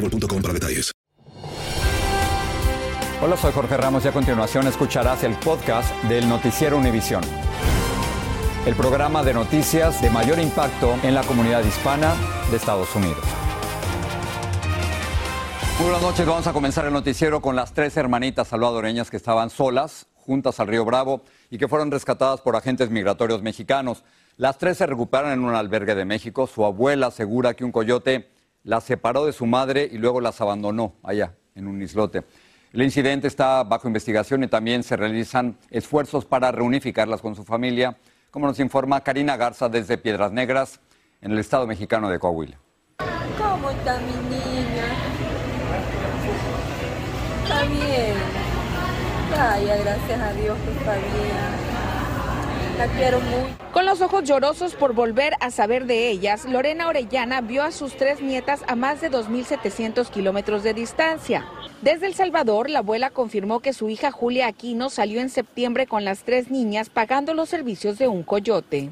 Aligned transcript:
para 0.00 0.54
detalles. 0.54 0.92
Hola, 3.20 3.36
soy 3.36 3.52
Jorge 3.52 3.76
Ramos 3.76 4.04
y 4.04 4.08
a 4.08 4.12
continuación 4.12 4.66
escucharás 4.68 5.24
el 5.24 5.34
podcast 5.34 5.92
del 6.04 6.28
Noticiero 6.28 6.76
Univisión. 6.76 7.22
El 8.64 8.74
programa 8.76 9.24
de 9.24 9.34
noticias 9.34 10.00
de 10.00 10.10
mayor 10.10 10.38
impacto 10.38 10.94
en 11.02 11.14
la 11.14 11.24
comunidad 11.24 11.64
hispana 11.64 12.14
de 12.50 12.56
Estados 12.56 12.94
Unidos. 12.94 13.24
Muy 15.78 15.90
buenas 15.90 16.02
noches, 16.02 16.26
vamos 16.26 16.46
a 16.46 16.52
comenzar 16.52 16.86
el 16.86 16.92
noticiero 16.92 17.40
con 17.40 17.56
las 17.56 17.72
tres 17.72 17.96
hermanitas 17.96 18.48
salvadoreñas 18.48 19.10
que 19.10 19.16
estaban 19.16 19.50
solas, 19.50 20.06
juntas 20.14 20.60
al 20.60 20.68
río 20.68 20.84
Bravo, 20.84 21.22
y 21.50 21.58
que 21.58 21.66
fueron 21.66 21.90
rescatadas 21.90 22.40
por 22.40 22.54
agentes 22.56 22.90
migratorios 22.90 23.42
mexicanos. 23.42 24.04
Las 24.36 24.58
tres 24.58 24.78
se 24.78 24.86
recuperaron 24.86 25.32
en 25.32 25.44
un 25.44 25.54
albergue 25.54 25.94
de 25.94 26.04
México. 26.04 26.46
Su 26.46 26.64
abuela 26.64 27.08
asegura 27.08 27.54
que 27.54 27.64
un 27.64 27.72
coyote 27.72 28.28
las 28.64 28.84
separó 28.84 29.26
de 29.26 29.32
su 29.32 29.46
madre 29.46 29.88
y 29.90 29.98
luego 29.98 30.20
las 30.20 30.40
abandonó 30.40 30.94
allá, 31.02 31.34
en 31.54 31.66
un 31.66 31.80
islote. 31.82 32.24
El 32.72 32.82
incidente 32.82 33.26
está 33.26 33.64
bajo 33.64 33.88
investigación 33.88 34.44
y 34.44 34.48
también 34.48 34.82
se 34.82 34.96
realizan 34.96 35.56
esfuerzos 35.70 36.24
para 36.24 36.52
reunificarlas 36.52 37.22
con 37.22 37.34
su 37.34 37.44
familia, 37.44 37.96
como 38.30 38.46
nos 38.46 38.60
informa 38.60 39.02
Karina 39.02 39.36
Garza 39.36 39.68
desde 39.68 39.96
Piedras 39.96 40.32
Negras, 40.32 40.80
en 41.20 41.32
el 41.32 41.38
estado 41.38 41.66
mexicano 41.66 42.10
de 42.10 42.18
Coahuila. 42.18 42.58
¿Cómo 43.38 43.70
está 43.70 43.98
mi 44.00 44.12
niña? 44.28 44.84
Está 47.42 47.62
bien. 47.64 48.16
Vaya, 49.30 49.76
gracias 49.76 50.20
a 50.20 50.32
Dios 50.34 50.58
que 50.58 50.70
está 50.72 50.94
bien. 50.94 51.67
La 52.78 52.86
quiero 52.86 53.18
mucho. 53.18 53.58
Con 53.72 53.86
los 53.86 54.00
ojos 54.02 54.22
llorosos 54.22 54.76
por 54.76 54.94
volver 54.94 55.34
a 55.40 55.50
saber 55.50 55.86
de 55.86 56.10
ellas, 56.10 56.44
Lorena 56.44 56.86
Orellana 56.86 57.40
vio 57.40 57.64
a 57.64 57.72
sus 57.72 57.96
tres 57.96 58.22
nietas 58.22 58.62
a 58.68 58.76
más 58.76 59.00
de 59.00 59.10
2.700 59.10 60.08
kilómetros 60.10 60.62
de 60.62 60.74
distancia. 60.74 61.44
Desde 61.82 62.06
El 62.06 62.14
Salvador, 62.14 62.70
la 62.70 62.78
abuela 62.78 63.10
confirmó 63.10 63.58
que 63.58 63.72
su 63.72 63.88
hija 63.88 64.12
Julia 64.12 64.46
Aquino 64.46 64.90
salió 64.90 65.20
en 65.20 65.28
septiembre 65.28 65.88
con 65.88 66.04
las 66.04 66.22
tres 66.22 66.52
niñas 66.52 66.88
pagando 66.88 67.34
los 67.34 67.48
servicios 67.48 67.98
de 67.98 68.06
un 68.06 68.22
coyote. 68.22 68.90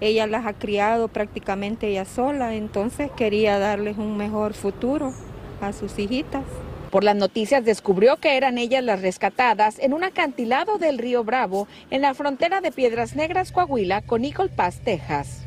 Ella 0.00 0.26
las 0.26 0.44
ha 0.44 0.54
criado 0.54 1.06
prácticamente 1.06 1.86
ella 1.86 2.06
sola, 2.06 2.56
entonces 2.56 3.08
quería 3.16 3.60
darles 3.60 3.98
un 3.98 4.16
mejor 4.16 4.52
futuro 4.52 5.14
a 5.60 5.72
sus 5.72 5.96
hijitas. 5.96 6.42
Por 6.90 7.04
las 7.04 7.16
noticias 7.16 7.64
descubrió 7.64 8.16
que 8.16 8.36
eran 8.36 8.56
ellas 8.56 8.82
las 8.82 9.02
rescatadas 9.02 9.78
en 9.78 9.92
un 9.92 10.04
acantilado 10.04 10.78
del 10.78 10.98
río 10.98 11.22
Bravo 11.22 11.68
en 11.90 12.00
la 12.00 12.14
frontera 12.14 12.60
de 12.60 12.72
Piedras 12.72 13.14
Negras, 13.14 13.52
Coahuila, 13.52 14.00
con 14.02 14.24
Eagle 14.24 14.48
Pass, 14.48 14.80
Texas. 14.80 15.44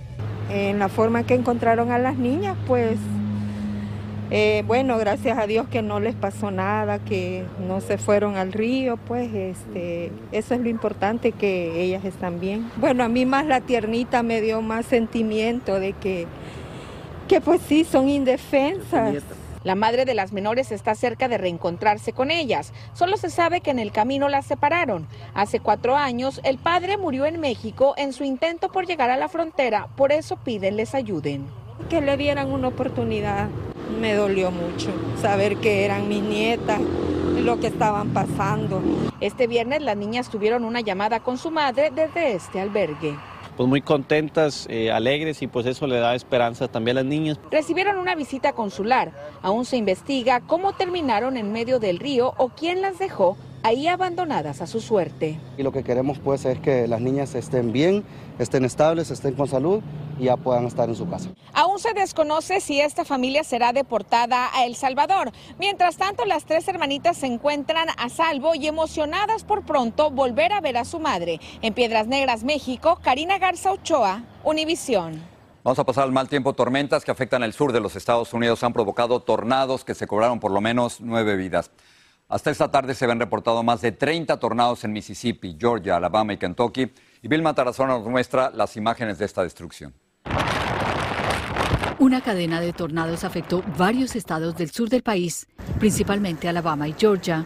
En 0.52 0.80
la 0.80 0.90
forma 0.90 1.26
que 1.26 1.34
encontraron 1.34 1.92
a 1.92 1.98
las 1.98 2.18
niñas, 2.18 2.58
pues 2.68 2.98
eh, 4.30 4.64
bueno, 4.68 4.98
gracias 4.98 5.38
a 5.38 5.48
Dios 5.48 5.68
que 5.68 5.82
no 5.82 6.00
les 6.00 6.16
pasó 6.16 6.52
nada, 6.52 7.00
que 7.00 7.44
no 7.68 7.82
se 7.82 7.98
fueron 7.98 8.38
al 8.38 8.54
río, 8.54 8.98
pues 8.98 9.34
este, 9.34 10.12
eso 10.32 10.54
es 10.54 10.62
lo 10.62 10.70
importante, 10.70 11.32
que 11.32 11.82
ellas 11.82 12.06
están 12.06 12.40
bien. 12.40 12.70
Bueno, 12.78 13.04
a 13.04 13.10
mí 13.10 13.26
más 13.26 13.46
la 13.46 13.62
tiernita 13.62 14.24
me 14.24 14.42
dio 14.42 14.62
más 14.62 14.86
sentimiento 14.86 15.80
de 15.80 15.94
que, 15.94 16.28
que 17.28 17.42
pues 17.42 17.62
sí, 17.68 17.84
son 17.84 18.08
indefensas. 18.10 19.24
La 19.64 19.76
madre 19.76 20.06
de 20.06 20.16
las 20.16 20.34
menores 20.34 20.72
está 20.72 20.96
cerca 20.96 21.28
de 21.28 21.38
reencontrarse 21.38 22.14
con 22.14 22.32
ellas. 22.32 22.74
Solo 22.94 23.18
se 23.18 23.30
sabe 23.30 23.62
que 23.62 23.70
en 23.70 23.80
el 23.80 23.92
camino 23.92 24.28
las 24.28 24.46
separaron. 24.46 25.08
Hace 25.36 25.60
cuatro 25.60 25.96
años, 25.96 26.42
el 26.44 26.58
padre 26.58 26.98
murió 26.98 27.26
en 27.26 27.40
México 27.40 27.94
en 27.98 28.14
su 28.14 28.24
intento 28.24 28.72
por 28.72 28.88
llegar 28.88 29.12
a 29.12 29.18
la 29.18 29.30
frontera. 29.30 29.88
Por 29.96 30.12
eso 30.12 30.38
piden 30.38 30.78
les 30.78 30.96
ayuden. 30.96 31.46
Que 31.90 32.02
le 32.02 32.18
dieran 32.18 32.52
una 32.52 32.70
oportunidad. 32.70 33.50
Me 34.00 34.14
dolió 34.14 34.50
mucho 34.52 34.92
saber 35.22 35.58
que 35.58 35.86
eran 35.86 36.08
mis 36.08 36.24
nietas 36.24 36.80
lo 37.44 37.60
que 37.60 37.68
estaban 37.68 38.10
pasando. 38.14 38.82
Este 39.20 39.48
viernes 39.48 39.82
las 39.82 39.98
niñas 39.98 40.30
tuvieron 40.30 40.64
una 40.64 40.82
llamada 40.82 41.20
con 41.20 41.38
su 41.38 41.52
madre 41.52 41.92
desde 41.94 42.34
este 42.34 42.60
albergue 42.60 43.16
pues 43.62 43.70
muy 43.70 43.82
contentas, 43.82 44.66
eh, 44.72 44.92
alegres 44.92 45.44
y 45.44 45.48
pues 45.48 45.68
eso 45.68 45.86
le 45.86 46.00
da 46.00 46.16
esperanza 46.16 46.68
también 46.68 46.98
a 46.98 47.02
las 47.02 47.08
niñas. 47.08 47.40
Recibieron 47.52 48.00
una 48.00 48.16
visita 48.16 48.54
consular. 48.54 49.12
Aún 49.44 49.66
se 49.66 49.78
investiga 49.78 50.40
cómo 50.40 50.74
terminaron 50.74 51.38
en 51.38 51.52
medio 51.52 51.78
del 51.78 52.00
río 52.00 52.34
o 52.38 52.50
quién 52.50 52.82
las 52.82 52.98
dejó 52.98 53.38
ahí 53.64 53.88
abandonadas 53.88 54.62
a 54.62 54.68
su 54.68 54.80
suerte. 54.80 55.40
Y 55.58 55.64
lo 55.64 55.72
que 55.72 55.84
queremos 55.84 56.20
pues 56.20 56.46
es 56.46 56.60
que 56.60 56.88
las 56.88 57.02
niñas 57.02 57.36
estén 57.36 57.72
bien, 57.72 58.04
estén 58.40 58.66
estables, 58.66 59.12
estén 59.12 59.34
con 59.34 59.48
salud 59.48 59.82
y 60.20 60.26
ya 60.26 60.38
puedan 60.38 60.66
estar 60.66 60.90
en 60.90 60.96
su 60.96 61.10
casa. 61.10 61.30
Aún 61.54 61.80
se 61.80 61.94
desconoce 61.94 62.60
si 62.62 62.80
esta 62.80 63.06
familia 63.06 63.44
será 63.44 63.74
deportada 63.74 64.50
a 64.54 64.66
El 64.66 64.76
Salvador. 64.76 65.32
Mientras 65.60 65.98
tanto, 65.98 66.26
las 66.26 66.46
tres 66.46 66.68
hermanitas 66.68 67.18
se 67.18 67.28
encuentran 67.28 67.88
a 67.98 68.10
salvo 68.10 68.56
y 68.56 68.68
emocionadas 68.68 69.44
por 69.44 69.64
pronto 69.64 70.12
volver 70.12 70.54
a 70.54 70.62
ver 70.62 70.78
a 70.78 70.86
su 70.86 71.00
madre. 71.00 71.40
En 71.62 71.74
Piedras 71.74 72.08
Negras, 72.08 72.44
México, 72.44 73.00
Karina 73.02 73.38
Garza 73.38 73.72
Ochoa, 73.72 74.24
Univisión. 74.44 75.22
Vamos 75.64 75.78
a 75.78 75.84
pasar 75.84 76.06
al 76.06 76.12
mal 76.12 76.28
tiempo. 76.28 76.54
Tormentas 76.54 77.06
que 77.06 77.12
afectan 77.12 77.44
el 77.44 77.54
sur 77.54 77.72
de 77.72 77.80
los 77.80 77.96
Estados 77.96 78.34
Unidos 78.34 78.64
han 78.64 78.74
provocado 78.74 79.20
tornados 79.20 79.86
que 79.86 79.94
se 79.94 80.08
cobraron 80.08 80.40
por 80.40 80.52
lo 80.52 80.60
menos 80.60 81.02
nueve 81.02 81.36
vidas. 81.36 81.70
Hasta 82.32 82.50
esta 82.50 82.72
tarde 82.72 82.96
se 82.96 83.04
habían 83.04 83.20
reportado 83.20 83.62
más 83.62 83.82
de 83.82 83.92
30 83.92 84.40
tornados 84.40 84.86
en 84.86 84.94
Mississippi, 84.94 85.58
Georgia, 85.60 85.98
Alabama 85.98 86.32
y 86.32 86.38
Kentucky. 86.38 86.90
Y 87.22 87.28
Vilma 87.28 87.54
Tarazona 87.54 87.98
nos 87.98 88.08
muestra 88.08 88.50
las 88.52 88.78
imágenes 88.78 89.18
de 89.18 89.26
esta 89.26 89.44
destrucción. 89.44 89.94
Una 92.00 92.22
cadena 92.22 92.62
de 92.62 92.72
tornados 92.72 93.26
afectó 93.26 93.62
varios 93.78 94.16
estados 94.16 94.56
del 94.56 94.72
sur 94.72 94.88
del 94.88 95.04
país, 95.04 95.46
principalmente 95.78 96.48
Alabama 96.48 96.88
y 96.88 96.96
Georgia. 96.98 97.46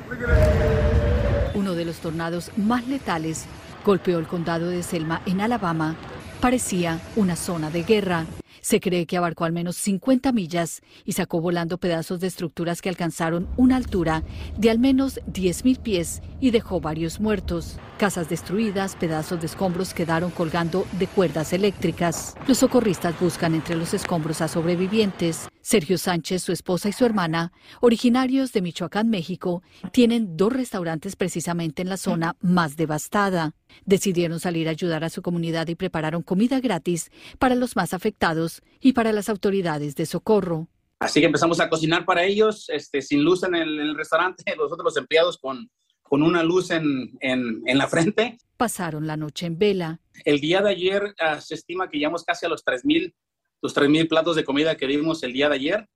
Uno 1.56 1.74
de 1.74 1.84
los 1.84 1.98
tornados 1.98 2.52
más 2.56 2.88
letales 2.88 3.48
golpeó 3.84 4.20
el 4.20 4.28
condado 4.28 4.68
de 4.68 4.84
Selma 4.84 5.24
en 5.26 5.42
Alabama. 5.42 5.96
Parecía 6.40 7.00
una 7.16 7.36
zona 7.36 7.72
de 7.72 7.82
guerra. 7.82 8.28
Se 8.66 8.80
cree 8.80 9.06
que 9.06 9.16
abarcó 9.16 9.46
al 9.46 9.52
menos 9.52 9.76
50 9.76 10.32
millas 10.32 10.82
y 11.06 11.12
sacó 11.12 11.40
volando 11.40 11.78
pedazos 11.78 12.20
de 12.20 12.26
estructuras 12.26 12.82
que 12.82 12.90
alcanzaron 12.90 13.48
una 13.58 13.76
altura 13.76 14.24
de 14.58 14.72
al 14.72 14.80
menos 14.80 15.20
10.000 15.32 15.78
pies 15.78 16.24
y 16.42 16.50
dejó 16.50 16.82
varios 16.82 17.20
muertos. 17.20 17.78
Casas 18.00 18.28
destruidas, 18.28 18.96
pedazos 18.96 19.40
de 19.40 19.46
escombros 19.46 19.94
quedaron 19.94 20.32
colgando 20.32 20.88
de 20.98 21.06
cuerdas 21.06 21.54
eléctricas. 21.54 22.34
Los 22.48 22.58
socorristas 22.58 23.14
buscan 23.20 23.54
entre 23.54 23.76
los 23.76 23.94
escombros 23.94 24.42
a 24.42 24.48
sobrevivientes. 24.48 25.48
Sergio 25.66 25.98
Sánchez, 25.98 26.44
su 26.44 26.52
esposa 26.52 26.90
y 26.90 26.92
su 26.92 27.06
hermana, 27.06 27.52
originarios 27.82 28.54
de 28.54 28.62
Michoacán, 28.62 29.10
México, 29.10 29.64
tienen 29.92 30.38
dos 30.38 30.54
restaurantes 30.54 31.16
precisamente 31.16 31.82
en 31.82 31.90
la 31.90 31.98
zona 31.98 32.36
más 32.40 32.78
devastada. 32.78 33.56
Decidieron 33.84 34.40
salir 34.40 34.68
a 34.68 34.72
ayudar 34.72 35.04
a 35.04 35.10
su 35.10 35.24
comunidad 35.24 35.68
y 35.68 35.74
prepararon 35.74 36.22
comida 36.22 36.60
gratis 36.60 37.10
para 37.40 37.56
los 37.56 37.76
más 37.76 37.96
afectados 37.96 38.62
y 38.80 38.94
para 38.94 39.12
las 39.12 39.28
autoridades 39.28 39.96
de 39.96 40.06
socorro. 40.06 40.68
Así 41.00 41.20
que 41.20 41.26
empezamos 41.26 41.60
a 41.60 41.68
cocinar 41.68 42.06
para 42.06 42.24
ellos, 42.26 42.70
este, 42.70 43.02
sin 43.02 43.24
luz 43.24 43.42
en 43.42 43.56
el, 43.56 43.96
restaurante, 43.96 44.44
nosotros 44.56 44.84
los 44.86 44.98
empleados 44.98 45.40
con, 45.40 45.72
con 46.04 46.22
una 46.22 46.44
luz 46.44 46.70
en, 46.70 47.18
en, 47.22 47.64
en, 47.66 47.78
la 47.80 47.88
frente. 47.88 48.38
Pasaron 48.56 49.08
la 49.08 49.18
noche 49.18 49.48
en 49.48 49.58
vela. 49.58 50.00
El 50.26 50.40
día 50.40 50.62
de 50.62 50.70
ayer 50.70 51.16
uh, 51.20 51.42
se 51.42 51.56
estima 51.56 51.90
que 51.90 51.98
llegamos 51.98 52.24
casi 52.24 52.46
a 52.46 52.50
los 52.50 52.64
3.000 52.64 53.16
los 53.62 53.76
3.000 53.76 54.08
platos 54.08 54.36
de 54.36 54.44
comida 54.44 54.76
que 54.76 54.88
dimos 54.88 55.24
el 55.24 55.34
día 55.34 55.50
de 55.50 55.56
ayer. 55.56 55.90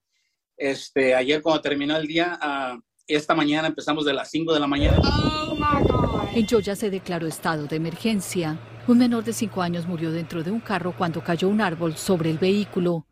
Este, 0.57 1.15
ayer 1.15 1.41
cuando 1.41 1.61
terminó 1.61 1.95
el 1.95 2.07
día, 2.07 2.39
uh, 2.41 2.79
esta 3.07 3.33
mañana 3.33 3.67
empezamos 3.67 4.05
de 4.05 4.13
las 4.13 4.29
5 4.29 4.53
de 4.53 4.59
la 4.59 4.67
mañana. 4.67 5.01
En 6.33 6.47
Georgia 6.47 6.75
se 6.75 6.89
declaró 6.89 7.27
estado 7.27 7.65
de 7.65 7.77
emergencia. 7.77 8.59
Un 8.87 8.99
menor 8.99 9.23
de 9.23 9.33
5 9.33 9.61
años 9.61 9.87
murió 9.87 10.11
dentro 10.11 10.43
de 10.43 10.51
un 10.51 10.59
carro 10.59 10.93
cuando 10.97 11.23
cayó 11.23 11.47
un 11.47 11.61
árbol 11.61 11.95
sobre 11.95 12.29
el 12.29 12.37
vehículo. 12.37 13.05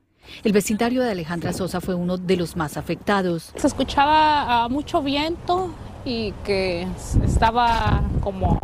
El 0.43 0.51
vecindario 0.51 1.03
de 1.03 1.11
Alejandra 1.11 1.53
Sosa 1.53 1.79
fue 1.81 1.95
uno 1.95 2.17
de 2.17 2.35
los 2.35 2.55
más 2.55 2.77
afectados. 2.77 3.53
Se 3.55 3.67
escuchaba 3.67 4.65
uh, 4.65 4.69
mucho 4.69 5.01
viento 5.01 5.73
y 6.05 6.31
que 6.43 6.87
estaba 7.23 8.03
como... 8.21 8.59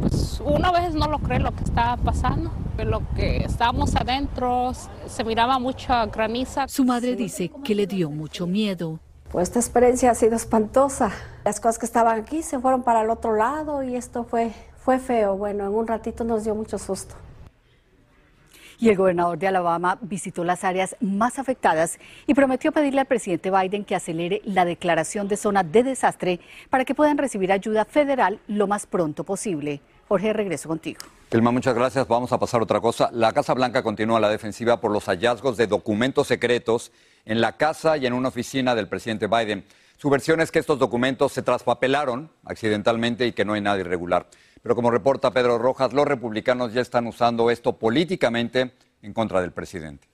Pues 0.00 0.40
uno 0.44 0.68
a 0.68 0.72
veces 0.72 0.94
no 0.94 1.08
lo 1.08 1.18
cree 1.18 1.40
lo 1.40 1.54
que 1.54 1.64
estaba 1.64 1.96
pasando. 1.96 2.52
Pero 2.76 2.90
lo 2.90 3.02
que 3.14 3.38
estábamos 3.38 3.96
adentro 3.96 4.72
se 5.06 5.24
miraba 5.24 5.58
mucha 5.58 6.06
graniza. 6.06 6.68
Su 6.68 6.84
madre 6.84 7.16
dice 7.16 7.50
que 7.64 7.74
le 7.74 7.86
dio 7.86 8.10
mucho 8.10 8.46
miedo. 8.46 9.00
Pues 9.30 9.48
esta 9.48 9.58
experiencia 9.58 10.10
ha 10.10 10.14
sido 10.14 10.36
espantosa. 10.36 11.10
Las 11.44 11.60
cosas 11.60 11.78
que 11.78 11.86
estaban 11.86 12.20
aquí 12.20 12.42
se 12.42 12.58
fueron 12.58 12.82
para 12.82 13.02
el 13.02 13.10
otro 13.10 13.34
lado 13.34 13.82
y 13.82 13.96
esto 13.96 14.24
fue 14.24 14.52
fue 14.86 15.00
feo, 15.00 15.36
bueno, 15.36 15.66
en 15.66 15.74
un 15.74 15.88
ratito 15.88 16.22
nos 16.22 16.44
dio 16.44 16.54
mucho 16.54 16.78
susto. 16.78 17.16
Y 18.78 18.88
el 18.88 18.94
gobernador 18.94 19.36
de 19.36 19.48
Alabama 19.48 19.98
visitó 20.00 20.44
las 20.44 20.62
áreas 20.62 20.94
más 21.00 21.40
afectadas 21.40 21.98
y 22.24 22.34
prometió 22.34 22.70
pedirle 22.70 23.00
al 23.00 23.06
presidente 23.06 23.50
Biden 23.50 23.84
que 23.84 23.96
acelere 23.96 24.42
la 24.44 24.64
declaración 24.64 25.26
de 25.26 25.36
zona 25.36 25.64
de 25.64 25.82
desastre 25.82 26.38
para 26.70 26.84
que 26.84 26.94
puedan 26.94 27.18
recibir 27.18 27.50
ayuda 27.50 27.84
federal 27.84 28.38
lo 28.46 28.68
más 28.68 28.86
pronto 28.86 29.24
posible. 29.24 29.80
Jorge, 30.06 30.32
regreso 30.32 30.68
contigo. 30.68 31.00
Vilma, 31.28 31.50
muchas 31.50 31.74
gracias. 31.74 32.06
Vamos 32.06 32.30
a 32.30 32.38
pasar 32.38 32.60
a 32.60 32.64
otra 32.64 32.80
cosa. 32.80 33.10
La 33.12 33.32
Casa 33.32 33.52
Blanca 33.52 33.82
continúa 33.82 34.20
la 34.20 34.28
defensiva 34.28 34.80
por 34.80 34.92
los 34.92 35.06
hallazgos 35.06 35.56
de 35.56 35.66
documentos 35.66 36.28
secretos 36.28 36.92
en 37.24 37.40
la 37.40 37.56
casa 37.56 37.96
y 37.96 38.06
en 38.06 38.12
una 38.12 38.28
oficina 38.28 38.76
del 38.76 38.86
presidente 38.86 39.26
Biden. 39.26 39.64
Su 39.96 40.08
versión 40.08 40.40
es 40.40 40.52
que 40.52 40.60
estos 40.60 40.78
documentos 40.78 41.32
se 41.32 41.42
traspapelaron 41.42 42.30
accidentalmente 42.44 43.26
y 43.26 43.32
que 43.32 43.44
no 43.44 43.54
hay 43.54 43.60
nada 43.60 43.80
irregular. 43.80 44.28
Pero 44.62 44.76
como 44.76 44.92
reporta 44.92 45.32
Pedro 45.32 45.58
Rojas, 45.58 45.92
los 45.92 46.06
republicanos 46.06 46.72
ya 46.72 46.80
están 46.80 47.08
usando 47.08 47.50
esto 47.50 47.72
políticamente 47.76 48.72
en 49.02 49.12
contra 49.12 49.40
del 49.40 49.50
presidente. 49.50 50.06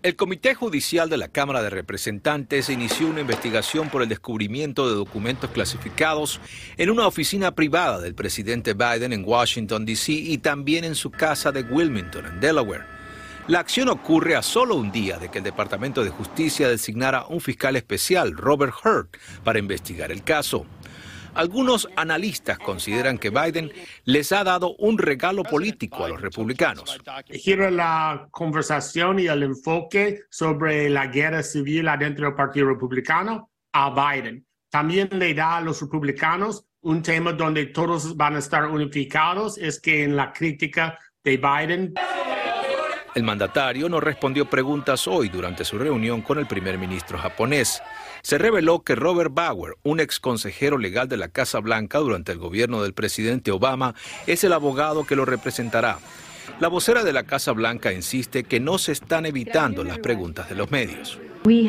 El 0.00 0.14
Comité 0.14 0.54
Judicial 0.54 1.10
de 1.10 1.16
la 1.16 1.26
Cámara 1.26 1.60
de 1.60 1.70
Representantes 1.70 2.68
inició 2.68 3.08
una 3.08 3.20
investigación 3.20 3.88
por 3.88 4.00
el 4.00 4.08
descubrimiento 4.08 4.88
de 4.88 4.94
documentos 4.94 5.50
clasificados 5.50 6.40
en 6.76 6.90
una 6.90 7.08
oficina 7.08 7.56
privada 7.56 7.98
del 7.98 8.14
presidente 8.14 8.74
Biden 8.74 9.12
en 9.12 9.24
Washington, 9.26 9.84
D.C. 9.84 10.12
y 10.12 10.38
también 10.38 10.84
en 10.84 10.94
su 10.94 11.10
casa 11.10 11.50
de 11.50 11.62
Wilmington, 11.62 12.26
en 12.26 12.38
Delaware. 12.38 12.84
La 13.48 13.58
acción 13.58 13.88
ocurre 13.88 14.36
a 14.36 14.42
solo 14.42 14.76
un 14.76 14.92
día 14.92 15.18
de 15.18 15.30
que 15.30 15.38
el 15.38 15.44
Departamento 15.44 16.04
de 16.04 16.10
Justicia 16.10 16.68
designara 16.68 17.26
un 17.26 17.40
fiscal 17.40 17.74
especial, 17.74 18.36
Robert 18.36 18.74
Hurt, 18.84 19.16
para 19.42 19.58
investigar 19.58 20.12
el 20.12 20.22
caso. 20.22 20.64
Algunos 21.38 21.88
analistas 21.94 22.58
consideran 22.58 23.16
que 23.16 23.30
Biden 23.30 23.70
les 24.04 24.32
ha 24.32 24.42
dado 24.42 24.74
un 24.74 24.98
regalo 24.98 25.44
político 25.44 26.04
a 26.04 26.08
los 26.08 26.20
republicanos. 26.20 26.98
Gira 27.30 27.70
la 27.70 28.26
conversación 28.32 29.20
y 29.20 29.28
el 29.28 29.44
enfoque 29.44 30.22
sobre 30.30 30.90
la 30.90 31.06
guerra 31.06 31.44
civil 31.44 31.86
adentro 31.86 32.26
del 32.26 32.34
Partido 32.34 32.66
Republicano 32.66 33.52
a 33.72 33.88
Biden. 33.88 34.44
También 34.68 35.10
le 35.12 35.32
da 35.32 35.58
a 35.58 35.60
los 35.60 35.80
republicanos 35.80 36.66
un 36.80 37.02
tema 37.02 37.32
donde 37.32 37.66
todos 37.66 38.16
van 38.16 38.34
a 38.34 38.40
estar 38.40 38.66
unificados, 38.66 39.58
es 39.58 39.80
que 39.80 40.02
en 40.02 40.16
la 40.16 40.32
crítica 40.32 40.98
de 41.22 41.36
Biden. 41.36 41.94
El 43.14 43.22
mandatario 43.22 43.88
no 43.88 44.00
respondió 44.00 44.48
preguntas 44.48 45.08
hoy 45.08 45.28
durante 45.28 45.64
su 45.64 45.78
reunión 45.78 46.22
con 46.22 46.38
el 46.38 46.46
primer 46.46 46.78
ministro 46.78 47.18
japonés 47.18 47.82
se 48.22 48.38
reveló 48.38 48.82
que 48.82 48.94
Robert 48.94 49.32
Bauer, 49.32 49.76
un 49.82 50.00
ex 50.00 50.20
consejero 50.20 50.78
legal 50.78 51.08
de 51.08 51.16
la 51.16 51.28
Casa 51.28 51.60
Blanca 51.60 51.98
durante 51.98 52.32
el 52.32 52.38
gobierno 52.38 52.82
del 52.82 52.92
presidente 52.92 53.50
Obama, 53.50 53.94
es 54.26 54.44
el 54.44 54.52
abogado 54.52 55.04
que 55.04 55.16
lo 55.16 55.24
representará. 55.24 55.98
La 56.60 56.68
vocera 56.68 57.04
de 57.04 57.12
la 57.12 57.24
Casa 57.24 57.52
Blanca 57.52 57.92
insiste 57.92 58.44
que 58.44 58.60
no 58.60 58.78
se 58.78 58.92
están 58.92 59.26
evitando 59.26 59.84
las 59.84 59.98
preguntas 59.98 60.48
de 60.48 60.56
los 60.56 60.70
medios. 60.70 61.18
Uh, 61.44 61.68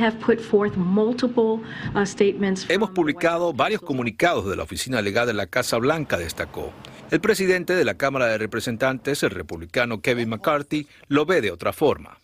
Hemos 2.70 2.90
publicado 2.90 3.54
varios 3.54 3.82
comunicados 3.82 4.50
de 4.50 4.56
la 4.56 4.64
Oficina 4.64 5.02
Legal 5.02 5.28
de 5.28 5.34
la 5.34 5.48
Casa 5.48 5.78
Blanca, 5.78 6.18
destacó. 6.18 6.74
El 7.12 7.22
presidente 7.22 7.74
de 7.74 7.86
la 7.86 7.96
Cámara 7.96 8.28
de 8.28 8.38
Representantes, 8.38 9.24
el 9.24 9.32
republicano 9.32 10.00
Kevin 10.00 10.30
McCarthy, 10.30 10.88
lo 11.08 11.26
ve 11.26 11.42
de 11.42 11.50
otra 11.50 11.74
forma. 11.74 12.20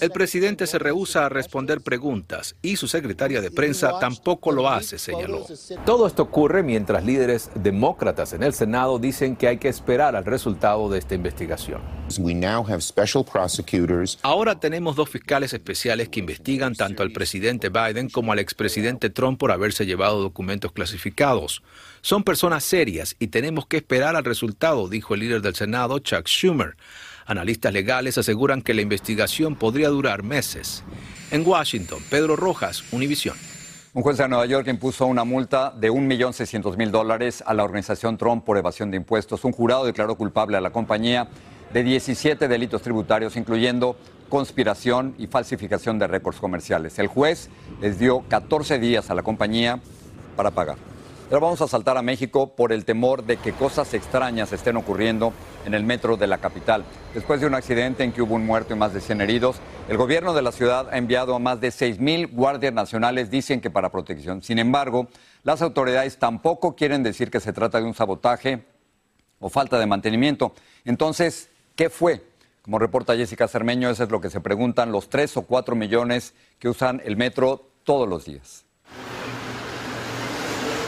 El 0.00 0.10
presidente 0.10 0.66
se 0.66 0.78
rehúsa 0.78 1.26
a 1.26 1.28
responder 1.28 1.80
preguntas 1.80 2.56
y 2.62 2.76
su 2.76 2.88
secretaria 2.88 3.40
de 3.40 3.50
prensa 3.50 3.98
tampoco 3.98 4.50
lo 4.50 4.68
hace, 4.68 4.98
señaló. 4.98 5.46
Todo 5.86 6.06
esto 6.06 6.24
ocurre 6.24 6.62
mientras 6.62 7.04
líderes 7.04 7.50
demócratas 7.54 8.32
en 8.32 8.42
el 8.42 8.52
Senado 8.52 8.98
dicen 8.98 9.36
que 9.36 9.48
hay 9.48 9.58
que 9.58 9.68
esperar 9.68 10.16
al 10.16 10.24
resultado 10.24 10.88
de 10.88 10.98
esta 10.98 11.14
investigación. 11.14 11.80
Ahora 14.22 14.58
tenemos 14.60 14.96
dos 14.96 15.08
fiscales 15.08 15.52
especiales 15.52 16.08
que 16.08 16.20
investigan 16.20 16.74
tanto 16.74 17.02
al 17.02 17.12
presidente 17.12 17.68
Biden 17.68 18.08
como 18.08 18.32
al 18.32 18.38
expresidente 18.38 19.10
Trump 19.10 19.38
por 19.38 19.52
haberse 19.52 19.86
llevado 19.86 20.20
documentos 20.20 20.72
clasificados. 20.72 21.62
Son 22.02 22.24
personas 22.24 22.64
serias 22.64 23.16
y 23.18 23.28
tenemos 23.28 23.66
que 23.66 23.78
esperar 23.78 24.16
al 24.16 24.24
resultado, 24.24 24.88
dijo 24.88 25.14
el 25.14 25.20
líder 25.20 25.40
del 25.40 25.54
Senado, 25.54 25.98
Chuck 26.00 26.26
Schumer. 26.26 26.76
Analistas 27.26 27.72
legales 27.72 28.18
aseguran 28.18 28.60
que 28.60 28.74
la 28.74 28.82
investigación 28.82 29.56
podría 29.56 29.88
durar 29.88 30.22
meses. 30.22 30.84
En 31.30 31.46
Washington, 31.46 32.00
Pedro 32.10 32.36
Rojas, 32.36 32.84
Univisión. 32.92 33.36
Un 33.94 34.02
juez 34.02 34.18
de 34.18 34.28
Nueva 34.28 34.44
York 34.44 34.66
impuso 34.68 35.06
una 35.06 35.24
multa 35.24 35.70
de 35.70 35.90
1.600.000 35.90 36.90
dólares 36.90 37.42
a 37.46 37.54
la 37.54 37.64
organización 37.64 38.18
Trump 38.18 38.44
por 38.44 38.58
evasión 38.58 38.90
de 38.90 38.98
impuestos. 38.98 39.42
Un 39.44 39.52
jurado 39.52 39.86
declaró 39.86 40.16
culpable 40.16 40.58
a 40.58 40.60
la 40.60 40.70
compañía 40.70 41.28
de 41.72 41.82
17 41.82 42.46
delitos 42.46 42.82
tributarios, 42.82 43.36
incluyendo 43.36 43.96
conspiración 44.28 45.14
y 45.16 45.26
falsificación 45.26 45.98
de 45.98 46.06
récords 46.06 46.40
comerciales. 46.40 46.98
El 46.98 47.06
juez 47.06 47.48
les 47.80 47.98
dio 47.98 48.22
14 48.28 48.78
días 48.78 49.08
a 49.08 49.14
la 49.14 49.22
compañía 49.22 49.80
para 50.36 50.50
pagar. 50.50 50.76
Ahora 51.30 51.46
vamos 51.46 51.62
a 51.62 51.68
saltar 51.68 51.96
a 51.96 52.02
México 52.02 52.54
por 52.54 52.70
el 52.70 52.84
temor 52.84 53.24
de 53.24 53.38
que 53.38 53.52
cosas 53.52 53.94
extrañas 53.94 54.52
estén 54.52 54.76
ocurriendo 54.76 55.32
en 55.64 55.72
el 55.72 55.82
metro 55.82 56.18
de 56.18 56.26
la 56.26 56.36
capital. 56.36 56.84
Después 57.14 57.40
de 57.40 57.46
un 57.46 57.54
accidente 57.54 58.04
en 58.04 58.12
que 58.12 58.20
hubo 58.20 58.34
un 58.34 58.44
muerto 58.44 58.74
y 58.74 58.76
más 58.76 58.92
de 58.92 59.00
100 59.00 59.22
heridos, 59.22 59.56
el 59.88 59.96
gobierno 59.96 60.34
de 60.34 60.42
la 60.42 60.52
ciudad 60.52 60.90
ha 60.92 60.98
enviado 60.98 61.34
a 61.34 61.38
más 61.38 61.62
de 61.62 61.68
6.000 61.68 62.30
guardias 62.30 62.74
nacionales, 62.74 63.30
dicen 63.30 63.62
que 63.62 63.70
para 63.70 63.90
protección. 63.90 64.42
Sin 64.42 64.58
embargo, 64.58 65.08
las 65.44 65.62
autoridades 65.62 66.18
tampoco 66.18 66.76
quieren 66.76 67.02
decir 67.02 67.30
que 67.30 67.40
se 67.40 67.54
trata 67.54 67.80
de 67.80 67.86
un 67.86 67.94
sabotaje 67.94 68.66
o 69.40 69.48
falta 69.48 69.78
de 69.78 69.86
mantenimiento. 69.86 70.52
Entonces, 70.84 71.48
¿qué 71.74 71.88
fue? 71.88 72.22
Como 72.60 72.78
reporta 72.78 73.16
Jessica 73.16 73.48
Cermeño, 73.48 73.88
eso 73.88 74.04
es 74.04 74.10
lo 74.10 74.20
que 74.20 74.28
se 74.28 74.40
preguntan 74.40 74.92
los 74.92 75.08
3 75.08 75.38
o 75.38 75.42
4 75.42 75.74
millones 75.74 76.34
que 76.58 76.68
usan 76.68 77.00
el 77.02 77.16
metro 77.16 77.66
todos 77.82 78.06
los 78.06 78.26
días. 78.26 78.66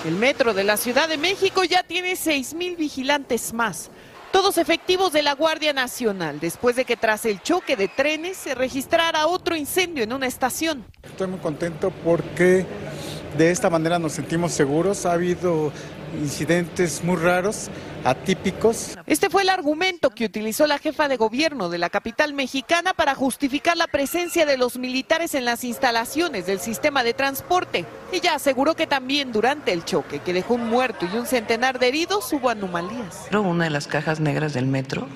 El 0.06 0.14
metro 0.14 0.54
de 0.54 0.62
la 0.62 0.76
Ciudad 0.76 1.08
de 1.08 1.18
México 1.18 1.64
ya 1.64 1.82
tiene 1.82 2.14
6 2.14 2.54
mil 2.54 2.76
vigilantes 2.76 3.52
más, 3.52 3.90
todos 4.30 4.56
efectivos 4.56 5.12
de 5.12 5.24
la 5.24 5.34
Guardia 5.34 5.72
Nacional, 5.72 6.38
después 6.38 6.76
de 6.76 6.84
que 6.84 6.96
tras 6.96 7.24
el 7.24 7.42
choque 7.42 7.74
de 7.74 7.88
trenes 7.88 8.36
se 8.36 8.54
registrara 8.54 9.26
otro 9.26 9.56
incendio 9.56 10.04
en 10.04 10.12
una 10.12 10.28
estación. 10.28 10.84
Estoy 11.02 11.26
muy 11.26 11.40
contento 11.40 11.90
porque 12.04 12.64
de 13.36 13.50
esta 13.50 13.68
manera 13.68 13.98
nos 13.98 14.12
sentimos 14.12 14.52
seguros. 14.52 15.06
Ha 15.06 15.12
habido 15.14 15.72
incidentes 16.22 17.02
muy 17.02 17.16
raros, 17.16 17.68
atípicos. 18.06 18.96
Este 19.06 19.28
fue 19.28 19.42
el 19.42 19.48
argumento 19.48 20.10
que 20.10 20.24
utilizó 20.24 20.66
la 20.66 20.78
jefa 20.78 21.08
de 21.08 21.16
gobierno 21.16 21.68
de 21.68 21.78
la 21.78 21.90
capital 21.90 22.34
mexicana 22.34 22.94
para 22.94 23.14
justificar 23.14 23.76
la 23.76 23.88
presencia 23.88 24.46
de 24.46 24.56
los 24.56 24.78
militares 24.78 25.34
en 25.34 25.44
las 25.44 25.64
instalaciones 25.64 26.46
del 26.46 26.60
sistema 26.60 27.02
de 27.02 27.14
transporte. 27.14 27.84
Ella 28.12 28.34
aseguró 28.34 28.74
que 28.74 28.86
también 28.86 29.32
durante 29.32 29.72
el 29.72 29.84
choque, 29.84 30.20
que 30.20 30.32
dejó 30.32 30.54
un 30.54 30.68
muerto 30.68 31.06
y 31.12 31.16
un 31.16 31.26
centenar 31.26 31.78
de 31.78 31.88
heridos, 31.88 32.32
hubo 32.32 32.48
anomalías. 32.48 33.26
Una 33.32 33.64
de 33.64 33.70
las 33.70 33.86
cajas 33.86 34.20
negras 34.20 34.54
del 34.54 34.66
metro 34.66 35.08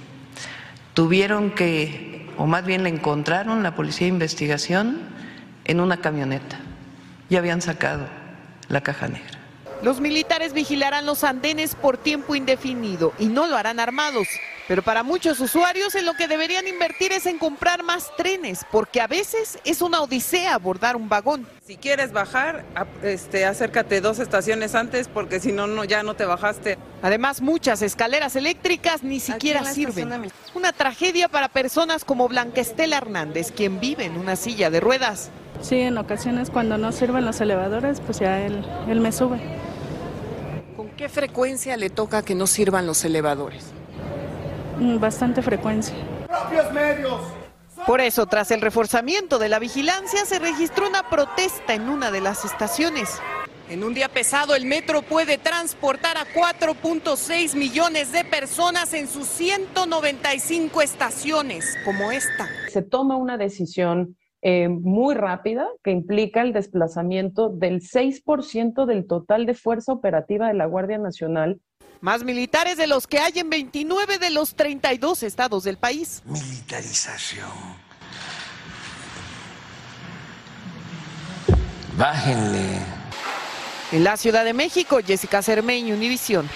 tuvieron 0.94 1.52
que, 1.52 2.28
o 2.36 2.46
más 2.46 2.64
bien 2.64 2.82
la 2.82 2.88
encontraron 2.88 3.62
la 3.62 3.74
policía 3.74 4.06
de 4.06 4.14
investigación 4.14 5.00
en 5.64 5.80
una 5.80 5.98
camioneta. 5.98 6.58
Ya 7.28 7.38
habían 7.38 7.62
sacado 7.62 8.06
la 8.68 8.80
caja 8.82 9.06
negra. 9.08 9.39
Los 9.82 9.98
militares 9.98 10.52
vigilarán 10.52 11.06
los 11.06 11.24
andenes 11.24 11.74
por 11.74 11.96
tiempo 11.96 12.34
indefinido 12.34 13.14
y 13.18 13.26
no 13.26 13.46
lo 13.46 13.56
harán 13.56 13.80
armados. 13.80 14.28
Pero 14.68 14.82
para 14.82 15.02
muchos 15.02 15.40
usuarios 15.40 15.94
en 15.94 16.04
lo 16.04 16.12
que 16.12 16.28
deberían 16.28 16.68
invertir 16.68 17.12
es 17.12 17.24
en 17.24 17.38
comprar 17.38 17.82
más 17.82 18.14
trenes, 18.16 18.66
porque 18.70 19.00
a 19.00 19.06
veces 19.06 19.58
es 19.64 19.80
una 19.80 20.02
odisea 20.02 20.54
abordar 20.54 20.96
un 20.96 21.08
vagón. 21.08 21.46
Si 21.66 21.78
quieres 21.78 22.12
bajar, 22.12 22.64
este, 23.02 23.46
acércate 23.46 24.02
dos 24.02 24.18
estaciones 24.18 24.74
antes 24.74 25.08
porque 25.08 25.40
si 25.40 25.50
no, 25.50 25.66
no, 25.66 25.84
ya 25.84 26.02
no 26.02 26.14
te 26.14 26.26
bajaste. 26.26 26.76
Además, 27.00 27.40
muchas 27.40 27.80
escaleras 27.80 28.36
eléctricas 28.36 29.02
ni 29.02 29.18
siquiera 29.18 29.64
sirven. 29.64 30.30
Una 30.54 30.72
tragedia 30.72 31.28
para 31.28 31.48
personas 31.48 32.04
como 32.04 32.28
Blanca 32.28 32.60
Estela 32.60 32.98
Hernández, 32.98 33.50
quien 33.50 33.80
vive 33.80 34.04
en 34.04 34.18
una 34.18 34.36
silla 34.36 34.68
de 34.68 34.80
ruedas. 34.80 35.30
Sí, 35.62 35.80
en 35.80 35.98
ocasiones 35.98 36.50
cuando 36.50 36.78
no 36.78 36.92
sirven 36.92 37.24
los 37.24 37.40
elevadores, 37.40 38.00
pues 38.00 38.18
ya 38.20 38.40
él, 38.40 38.64
él 38.88 39.00
me 39.00 39.10
sube. 39.12 39.40
¿Con 41.00 41.08
qué 41.08 41.14
frecuencia 41.14 41.78
le 41.78 41.88
toca 41.88 42.22
que 42.22 42.34
no 42.34 42.46
sirvan 42.46 42.84
los 42.86 43.02
elevadores? 43.06 43.64
Mm, 44.78 44.98
bastante 44.98 45.40
frecuencia. 45.40 45.94
Por 47.86 48.02
eso, 48.02 48.26
tras 48.26 48.50
el 48.50 48.60
reforzamiento 48.60 49.38
de 49.38 49.48
la 49.48 49.58
vigilancia, 49.58 50.26
se 50.26 50.38
registró 50.38 50.86
una 50.86 51.08
protesta 51.08 51.72
en 51.72 51.88
una 51.88 52.10
de 52.10 52.20
las 52.20 52.44
estaciones. 52.44 53.18
En 53.70 53.82
un 53.82 53.94
día 53.94 54.10
pesado, 54.10 54.54
el 54.54 54.66
metro 54.66 55.00
puede 55.00 55.38
transportar 55.38 56.18
a 56.18 56.26
4.6 56.34 57.54
millones 57.54 58.12
de 58.12 58.22
personas 58.22 58.92
en 58.92 59.08
sus 59.08 59.26
195 59.26 60.82
estaciones, 60.82 61.78
como 61.82 62.12
esta. 62.12 62.46
Se 62.70 62.82
toma 62.82 63.16
una 63.16 63.38
decisión 63.38 64.18
eh, 64.42 64.68
muy 64.68 65.14
rápida 65.14 65.68
que 65.82 65.90
implica 65.90 66.42
el 66.42 66.52
desplazamiento 66.52 67.48
del 67.48 67.80
6% 67.80 68.86
del 68.86 69.06
total 69.06 69.46
de 69.46 69.54
fuerza 69.54 69.92
operativa 69.92 70.48
de 70.48 70.54
la 70.54 70.66
Guardia 70.66 70.98
Nacional 70.98 71.60
más 72.00 72.24
militares 72.24 72.78
de 72.78 72.86
los 72.86 73.06
que 73.06 73.18
hay 73.18 73.32
en 73.36 73.50
29 73.50 74.18
de 74.18 74.30
los 74.30 74.54
32 74.54 75.22
estados 75.22 75.64
del 75.64 75.76
país. 75.76 76.22
Militarización. 76.24 77.50
Bájenle. 81.98 82.78
En 83.92 84.04
la 84.04 84.16
Ciudad 84.16 84.44
de 84.44 84.54
México, 84.54 85.00
Jessica 85.04 85.42
Cermeño, 85.42 85.94
Univisión. 85.94 86.48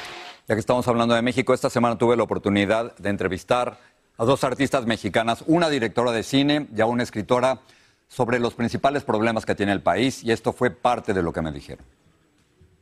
Ya 0.48 0.54
que 0.54 0.60
estamos 0.60 0.86
hablando 0.88 1.14
de 1.14 1.22
México, 1.22 1.52
esta 1.52 1.68
semana 1.68 1.98
tuve 1.98 2.16
la 2.16 2.22
oportunidad 2.22 2.96
de 2.96 3.10
entrevistar 3.10 3.78
a 4.16 4.24
dos 4.24 4.44
artistas 4.44 4.86
mexicanas, 4.86 5.42
una 5.46 5.68
directora 5.68 6.12
de 6.12 6.22
cine 6.22 6.68
y 6.74 6.80
a 6.80 6.86
una 6.86 7.02
escritora, 7.02 7.60
sobre 8.08 8.38
los 8.38 8.54
principales 8.54 9.04
problemas 9.04 9.46
que 9.46 9.54
tiene 9.54 9.72
el 9.72 9.82
país, 9.82 10.22
y 10.22 10.32
esto 10.32 10.52
fue 10.52 10.70
parte 10.70 11.14
de 11.14 11.22
lo 11.22 11.32
que 11.32 11.42
me 11.42 11.52
dijeron. 11.52 11.84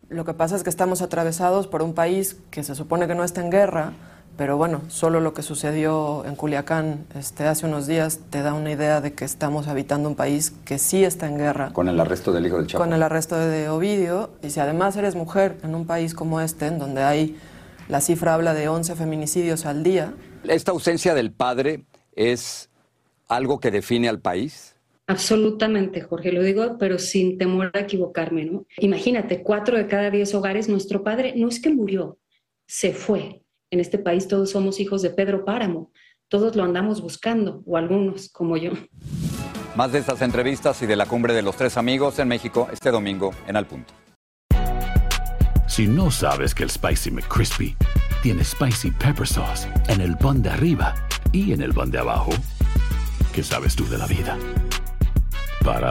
Lo 0.08 0.24
que 0.24 0.34
pasa 0.34 0.56
es 0.56 0.62
que 0.62 0.70
estamos 0.70 1.00
atravesados 1.00 1.66
por 1.66 1.82
un 1.82 1.94
país 1.94 2.36
que 2.50 2.62
se 2.62 2.74
supone 2.74 3.06
que 3.06 3.14
no 3.14 3.24
está 3.24 3.40
en 3.40 3.50
guerra, 3.50 3.94
pero 4.36 4.56
bueno, 4.56 4.82
solo 4.88 5.20
lo 5.20 5.34
que 5.34 5.42
sucedió 5.42 6.24
en 6.24 6.36
Culiacán 6.36 7.06
este, 7.14 7.46
hace 7.46 7.66
unos 7.66 7.86
días 7.86 8.20
te 8.30 8.42
da 8.42 8.54
una 8.54 8.70
idea 8.70 9.00
de 9.00 9.12
que 9.12 9.24
estamos 9.24 9.68
habitando 9.68 10.08
un 10.08 10.14
país 10.14 10.52
que 10.64 10.78
sí 10.78 11.04
está 11.04 11.28
en 11.28 11.36
guerra. 11.36 11.72
Con 11.72 11.88
el 11.88 12.00
arresto 12.00 12.32
del 12.32 12.46
hijo 12.46 12.56
del 12.56 12.66
Chapo. 12.66 12.82
Con 12.82 12.94
el 12.94 13.02
arresto 13.02 13.36
de 13.36 13.68
Ovidio. 13.68 14.30
Y 14.42 14.50
si 14.50 14.60
además 14.60 14.96
eres 14.96 15.16
mujer 15.16 15.58
en 15.62 15.74
un 15.74 15.86
país 15.86 16.14
como 16.14 16.40
este, 16.40 16.66
en 16.66 16.78
donde 16.78 17.02
hay, 17.02 17.38
la 17.88 18.00
cifra 18.00 18.32
habla 18.32 18.54
de 18.54 18.68
11 18.68 18.96
feminicidios 18.96 19.66
al 19.66 19.82
día. 19.82 20.14
¿Esta 20.44 20.72
ausencia 20.72 21.14
del 21.14 21.30
padre 21.30 21.84
es 22.16 22.70
algo 23.28 23.60
que 23.60 23.70
define 23.70 24.08
al 24.08 24.20
país? 24.20 24.71
Absolutamente, 25.12 26.00
Jorge, 26.00 26.32
lo 26.32 26.42
digo, 26.42 26.78
pero 26.78 26.98
sin 26.98 27.36
temor 27.36 27.70
a 27.74 27.80
equivocarme, 27.80 28.46
¿no? 28.46 28.64
Imagínate, 28.78 29.42
cuatro 29.42 29.76
de 29.76 29.86
cada 29.86 30.10
diez 30.10 30.34
hogares, 30.34 30.70
nuestro 30.70 31.04
padre 31.04 31.34
no 31.36 31.48
es 31.48 31.60
que 31.60 31.68
murió, 31.68 32.18
se 32.66 32.94
fue. 32.94 33.42
En 33.70 33.78
este 33.78 33.98
país 33.98 34.26
todos 34.26 34.50
somos 34.50 34.80
hijos 34.80 35.02
de 35.02 35.10
Pedro 35.10 35.44
Páramo, 35.44 35.92
todos 36.28 36.56
lo 36.56 36.64
andamos 36.64 37.02
buscando, 37.02 37.62
o 37.66 37.76
algunos 37.76 38.30
como 38.30 38.56
yo. 38.56 38.70
Más 39.76 39.92
de 39.92 39.98
estas 39.98 40.22
entrevistas 40.22 40.80
y 40.80 40.86
de 40.86 40.96
la 40.96 41.04
cumbre 41.04 41.34
de 41.34 41.42
los 41.42 41.56
tres 41.56 41.76
amigos 41.76 42.18
en 42.18 42.28
México 42.28 42.68
este 42.72 42.90
domingo 42.90 43.34
en 43.46 43.56
Al 43.56 43.66
Punto. 43.66 43.92
Si 45.68 45.86
no 45.86 46.10
sabes 46.10 46.54
que 46.54 46.62
el 46.62 46.70
Spicy 46.70 47.10
McCrispy 47.10 47.76
tiene 48.22 48.44
Spicy 48.44 48.90
Pepper 48.92 49.26
Sauce 49.26 49.68
en 49.88 50.00
el 50.00 50.16
pan 50.16 50.40
de 50.40 50.48
arriba 50.48 50.94
y 51.32 51.52
en 51.52 51.60
el 51.60 51.74
pan 51.74 51.90
de 51.90 51.98
abajo, 51.98 52.30
¿qué 53.34 53.42
sabes 53.42 53.76
tú 53.76 53.86
de 53.90 53.98
la 53.98 54.06
vida? 54.06 54.38
Para 55.64 55.90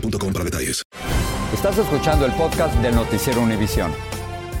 para 0.00 0.44
detalles. 0.44 0.82
Estás 1.52 1.78
escuchando 1.78 2.26
el 2.26 2.32
podcast 2.32 2.74
del 2.76 2.94
Noticiero 2.94 3.40
Univisión. 3.40 3.92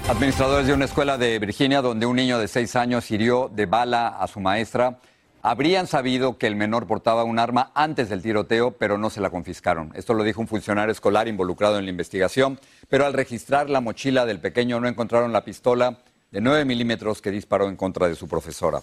Administradores 0.08 0.66
de 0.66 0.74
una 0.74 0.84
escuela 0.84 1.18
de 1.18 1.38
Virginia 1.38 1.82
donde 1.82 2.06
un 2.06 2.16
niño 2.16 2.38
de 2.38 2.46
seis 2.46 2.76
años 2.76 3.10
hirió 3.10 3.50
de 3.52 3.66
bala 3.66 4.08
a 4.08 4.28
su 4.28 4.38
maestra 4.38 4.98
habrían 5.42 5.86
sabido 5.86 6.38
que 6.38 6.46
el 6.46 6.56
menor 6.56 6.86
portaba 6.86 7.24
un 7.24 7.38
arma 7.38 7.70
antes 7.74 8.08
del 8.08 8.22
tiroteo, 8.22 8.70
pero 8.72 8.96
no 8.96 9.10
se 9.10 9.20
la 9.20 9.28
confiscaron. 9.28 9.92
Esto 9.94 10.14
lo 10.14 10.24
dijo 10.24 10.40
un 10.40 10.48
funcionario 10.48 10.90
escolar 10.92 11.28
involucrado 11.28 11.78
en 11.78 11.84
la 11.84 11.90
investigación, 11.90 12.58
pero 12.88 13.04
al 13.04 13.12
registrar 13.12 13.68
la 13.68 13.82
mochila 13.82 14.24
del 14.24 14.40
pequeño 14.40 14.80
no 14.80 14.88
encontraron 14.88 15.32
la 15.32 15.44
pistola 15.44 15.98
de 16.30 16.40
9 16.40 16.64
milímetros 16.64 17.20
que 17.20 17.30
disparó 17.30 17.68
en 17.68 17.76
contra 17.76 18.08
de 18.08 18.14
su 18.14 18.26
profesora. 18.26 18.80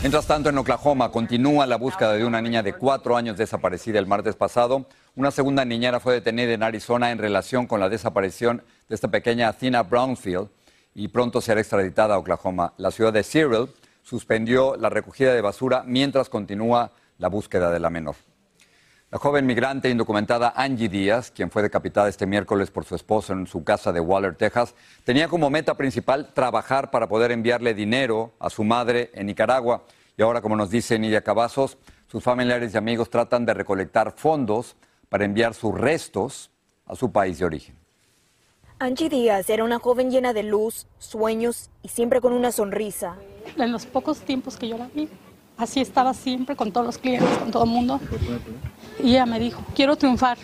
Mientras 0.00 0.28
tanto, 0.28 0.50
en 0.50 0.58
Oklahoma 0.58 1.10
continúa 1.10 1.66
la 1.66 1.76
búsqueda 1.76 2.12
de 2.12 2.24
una 2.24 2.40
niña 2.40 2.62
de 2.62 2.74
cuatro 2.74 3.16
años 3.16 3.36
desaparecida 3.36 3.98
el 3.98 4.06
martes 4.06 4.36
pasado. 4.36 4.86
Una 5.18 5.32
segunda 5.32 5.64
niñera 5.64 5.98
fue 5.98 6.14
detenida 6.14 6.52
en 6.52 6.62
Arizona 6.62 7.10
en 7.10 7.18
relación 7.18 7.66
con 7.66 7.80
la 7.80 7.88
desaparición 7.88 8.62
de 8.88 8.94
esta 8.94 9.08
pequeña 9.08 9.48
Athena 9.48 9.82
Brownfield 9.82 10.48
y 10.94 11.08
pronto 11.08 11.40
será 11.40 11.58
extraditada 11.58 12.14
a 12.14 12.18
Oklahoma. 12.18 12.72
La 12.76 12.92
ciudad 12.92 13.12
de 13.12 13.24
Cyril 13.24 13.66
suspendió 14.04 14.76
la 14.76 14.90
recogida 14.90 15.34
de 15.34 15.40
basura 15.40 15.82
mientras 15.84 16.28
continúa 16.28 16.92
la 17.18 17.26
búsqueda 17.26 17.72
de 17.72 17.80
la 17.80 17.90
menor. 17.90 18.14
La 19.10 19.18
joven 19.18 19.44
migrante 19.44 19.90
indocumentada 19.90 20.52
Angie 20.54 20.88
Díaz, 20.88 21.32
quien 21.32 21.50
fue 21.50 21.62
decapitada 21.62 22.08
este 22.08 22.24
miércoles 22.24 22.70
por 22.70 22.84
su 22.84 22.94
esposo 22.94 23.32
en 23.32 23.48
su 23.48 23.64
casa 23.64 23.92
de 23.92 23.98
Waller, 23.98 24.36
Texas, 24.36 24.76
tenía 25.02 25.26
como 25.26 25.50
meta 25.50 25.74
principal 25.74 26.32
trabajar 26.32 26.92
para 26.92 27.08
poder 27.08 27.32
enviarle 27.32 27.74
dinero 27.74 28.34
a 28.38 28.50
su 28.50 28.62
madre 28.62 29.10
en 29.14 29.26
Nicaragua. 29.26 29.82
Y 30.16 30.22
ahora, 30.22 30.40
como 30.40 30.54
nos 30.54 30.70
dice 30.70 30.96
Nidia 30.96 31.22
Cavazos, 31.22 31.76
sus 32.06 32.22
familiares 32.22 32.72
y 32.72 32.76
amigos 32.76 33.10
tratan 33.10 33.44
de 33.44 33.54
recolectar 33.54 34.12
fondos 34.16 34.76
para 35.08 35.24
enviar 35.24 35.54
sus 35.54 35.74
restos 35.74 36.50
a 36.86 36.94
su 36.94 37.10
país 37.10 37.38
de 37.38 37.44
origen. 37.44 37.76
Angie 38.80 39.08
Díaz 39.08 39.50
era 39.50 39.64
una 39.64 39.80
joven 39.80 40.10
llena 40.10 40.32
de 40.32 40.44
luz, 40.44 40.86
sueños 40.98 41.70
y 41.82 41.88
siempre 41.88 42.20
con 42.20 42.32
una 42.32 42.52
sonrisa. 42.52 43.16
En 43.56 43.72
los 43.72 43.86
pocos 43.86 44.20
tiempos 44.20 44.56
que 44.56 44.68
yo 44.68 44.78
la 44.78 44.88
vi, 44.94 45.08
así 45.56 45.80
estaba 45.80 46.14
siempre 46.14 46.54
con 46.54 46.70
todos 46.70 46.86
los 46.86 46.98
clientes, 46.98 47.28
con 47.38 47.50
todo 47.50 47.64
el 47.64 47.70
mundo. 47.70 48.00
Y 49.02 49.10
ella 49.10 49.26
me 49.26 49.40
dijo, 49.40 49.62
quiero 49.74 49.96
triunfar. 49.96 50.38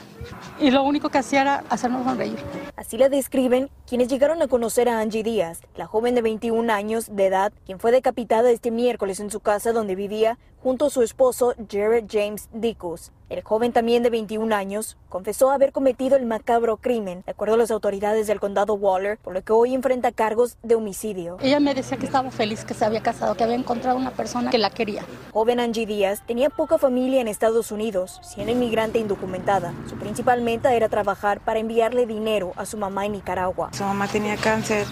Y 0.58 0.70
lo 0.70 0.82
único 0.82 1.10
que 1.10 1.18
hacía 1.18 1.42
era 1.42 1.64
hacernos 1.68 2.04
sonreír. 2.04 2.38
Así 2.76 2.96
la 2.96 3.08
describen 3.08 3.70
quienes 3.86 4.08
llegaron 4.08 4.42
a 4.42 4.48
conocer 4.48 4.88
a 4.88 5.00
Angie 5.00 5.22
Díaz, 5.22 5.60
la 5.76 5.86
joven 5.86 6.14
de 6.14 6.22
21 6.22 6.72
años 6.72 7.14
de 7.14 7.26
edad, 7.26 7.52
quien 7.66 7.78
fue 7.78 7.92
decapitada 7.92 8.50
este 8.50 8.70
miércoles 8.70 9.20
en 9.20 9.30
su 9.30 9.40
casa 9.40 9.72
donde 9.72 9.94
vivía 9.94 10.38
junto 10.62 10.86
a 10.86 10.90
su 10.90 11.02
esposo 11.02 11.54
Jared 11.70 12.06
James 12.10 12.48
Dickus. 12.52 13.12
El 13.34 13.42
joven 13.42 13.72
también 13.72 14.04
de 14.04 14.10
21 14.10 14.54
años 14.54 14.96
confesó 15.08 15.50
haber 15.50 15.72
cometido 15.72 16.16
el 16.16 16.24
macabro 16.24 16.76
crimen, 16.76 17.24
de 17.26 17.32
acuerdo 17.32 17.54
a 17.54 17.58
las 17.58 17.72
autoridades 17.72 18.28
del 18.28 18.38
condado 18.38 18.74
Waller, 18.74 19.18
por 19.18 19.34
lo 19.34 19.42
que 19.42 19.52
hoy 19.52 19.74
enfrenta 19.74 20.12
cargos 20.12 20.56
de 20.62 20.76
homicidio. 20.76 21.38
Ella 21.40 21.58
me 21.58 21.74
decía 21.74 21.96
que 21.96 22.06
estaba 22.06 22.30
feliz, 22.30 22.64
que 22.64 22.74
se 22.74 22.84
había 22.84 23.02
casado, 23.02 23.34
que 23.34 23.42
había 23.42 23.56
encontrado 23.56 23.98
una 23.98 24.12
persona 24.12 24.52
que 24.52 24.58
la 24.58 24.70
quería. 24.70 25.04
Joven 25.32 25.58
Angie 25.58 25.84
Díaz 25.84 26.22
tenía 26.24 26.48
poca 26.48 26.78
familia 26.78 27.20
en 27.20 27.26
Estados 27.26 27.72
Unidos, 27.72 28.20
siendo 28.22 28.52
inmigrante 28.52 29.00
indocumentada. 29.00 29.74
Su 29.88 29.96
principal 29.96 30.40
meta 30.40 30.72
era 30.72 30.88
trabajar 30.88 31.40
para 31.40 31.58
enviarle 31.58 32.06
dinero 32.06 32.52
a 32.54 32.66
su 32.66 32.76
mamá 32.76 33.04
en 33.04 33.12
Nicaragua. 33.14 33.70
Su 33.72 33.82
mamá 33.82 34.06
tenía 34.06 34.36
cáncer 34.36 34.86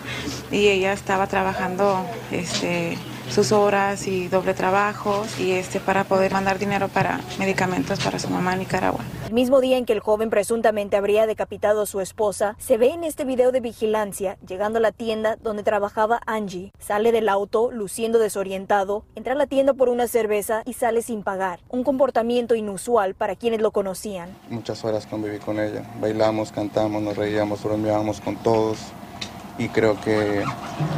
y 0.50 0.66
ella 0.66 0.92
estaba 0.92 1.28
trabajando 1.28 2.04
este, 2.32 2.98
sus 3.32 3.50
horas 3.50 4.06
y 4.06 4.28
doble 4.28 4.52
trabajo 4.52 5.24
y 5.38 5.52
este 5.52 5.80
para 5.80 6.04
poder 6.04 6.32
mandar 6.32 6.58
dinero 6.58 6.88
para 6.88 7.18
medicamentos 7.38 7.98
para 8.00 8.18
su 8.18 8.28
mamá 8.28 8.52
en 8.52 8.60
Nicaragua. 8.60 9.00
El 9.26 9.32
mismo 9.32 9.62
día 9.62 9.78
en 9.78 9.86
que 9.86 9.94
el 9.94 10.00
joven 10.00 10.28
presuntamente 10.28 10.98
habría 10.98 11.26
decapitado 11.26 11.82
a 11.82 11.86
su 11.86 12.02
esposa, 12.02 12.56
se 12.58 12.76
ve 12.76 12.90
en 12.90 13.04
este 13.04 13.24
video 13.24 13.50
de 13.50 13.60
vigilancia 13.60 14.36
llegando 14.46 14.78
a 14.78 14.82
la 14.82 14.92
tienda 14.92 15.36
donde 15.36 15.62
trabajaba 15.62 16.20
Angie. 16.26 16.72
Sale 16.78 17.10
del 17.10 17.30
auto 17.30 17.70
luciendo 17.72 18.18
desorientado, 18.18 19.04
entra 19.14 19.32
a 19.32 19.36
la 19.36 19.46
tienda 19.46 19.72
por 19.72 19.88
una 19.88 20.08
cerveza 20.08 20.62
y 20.66 20.74
sale 20.74 21.00
sin 21.00 21.22
pagar. 21.22 21.60
Un 21.70 21.84
comportamiento 21.84 22.54
inusual 22.54 23.14
para 23.14 23.34
quienes 23.34 23.62
lo 23.62 23.70
conocían. 23.70 24.36
Muchas 24.50 24.84
horas 24.84 25.06
conviví 25.06 25.38
con 25.38 25.58
ella. 25.58 25.82
Bailamos, 26.00 26.52
cantamos, 26.52 27.00
nos 27.00 27.16
reíamos, 27.16 27.64
bromeábamos 27.64 28.20
con 28.20 28.36
todos 28.36 28.92
y 29.62 29.68
creo 29.68 30.00
que 30.00 30.42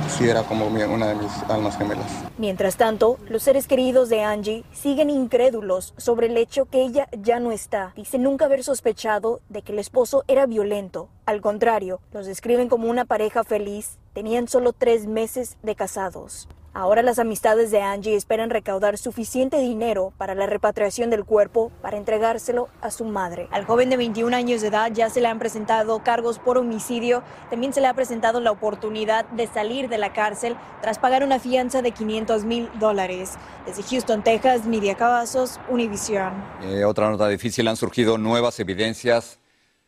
sí 0.09 0.29
era 0.29 0.43
como 0.43 0.67
una 0.67 1.07
de 1.09 1.15
mis 1.15 1.33
almas 1.49 1.77
gemelas. 1.77 2.07
Mientras 2.39 2.77
tanto, 2.77 3.19
los 3.29 3.43
seres 3.43 3.67
queridos 3.67 4.09
de 4.09 4.23
Angie 4.23 4.65
siguen 4.73 5.11
incrédulos 5.11 5.93
sobre 5.99 6.29
el 6.29 6.37
hecho 6.37 6.65
que 6.65 6.83
ella 6.83 7.09
ya 7.13 7.41
no 7.41 7.53
está. 7.53 7.93
Dicen 7.95 8.23
nunca 8.23 8.47
haber 8.47 8.65
sospechado 8.65 9.41
de 9.51 9.63
que 9.63 9.73
el 9.73 9.79
esposo 9.79 10.25
era 10.29 10.47
violento. 10.47 11.09
Al 11.27 11.43
contrario, 11.43 12.01
los 12.13 12.27
describen 12.27 12.69
como 12.69 12.89
una 12.89 13.05
pareja 13.05 13.45
feliz. 13.45 13.99
Tenían 14.15 14.49
solo 14.49 14.73
tres 14.73 15.07
meses 15.07 15.59
de 15.63 15.75
casados. 15.75 16.49
Ahora 16.77 17.03
las 17.03 17.21
amistades 17.21 17.71
de 17.71 17.81
Angie 17.83 18.17
esperan 18.17 18.51
recaudar 18.51 18.99
suficiente 18.99 19.59
dinero 19.59 20.13
para 20.19 20.35
la 20.35 20.47
repatriación 20.47 21.09
del 21.09 21.25
cuerpo 21.25 21.71
para 21.81 21.97
entregárselo 21.97 22.69
a 22.81 22.91
su 22.91 23.05
madre. 23.05 23.47
Al 23.53 23.65
joven 23.65 23.91
de 23.91 23.97
21 23.97 24.37
años 24.37 24.61
de 24.61 24.69
edad 24.69 24.91
ya 24.93 25.09
se 25.09 25.21
le 25.21 25.29
han 25.29 25.39
presentado 25.39 26.03
cargos 26.03 26.41
por 26.41 26.59
homicidio. 26.59 27.23
También 27.49 27.73
se 27.73 27.81
le 27.81 27.87
ha 27.87 27.95
presentado 27.95 28.41
la 28.41 28.51
oportunidad 28.51 29.25
de 29.27 29.47
salir 29.47 29.89
de 29.89 29.99
la 29.99 30.13
cárcel 30.13 30.57
tras 30.83 30.99
pagar 30.99 31.23
una 31.23 31.39
fianza 31.39 31.81
de 31.81 31.93
500 31.93 32.45
mil 32.45 32.69
dólares. 32.81 33.35
Desde 33.67 33.85
Houston, 33.85 34.25
Texas, 34.25 34.67
Media 34.67 34.97
Cavazos, 34.97 35.61
Univision. 35.69 36.33
Eh, 36.65 36.85
otra 36.85 37.09
nota 37.09 37.29
difícil, 37.29 37.69
han 37.69 37.77
surgido 37.77 38.19
nuevas 38.19 38.59
evidencias 38.59 39.39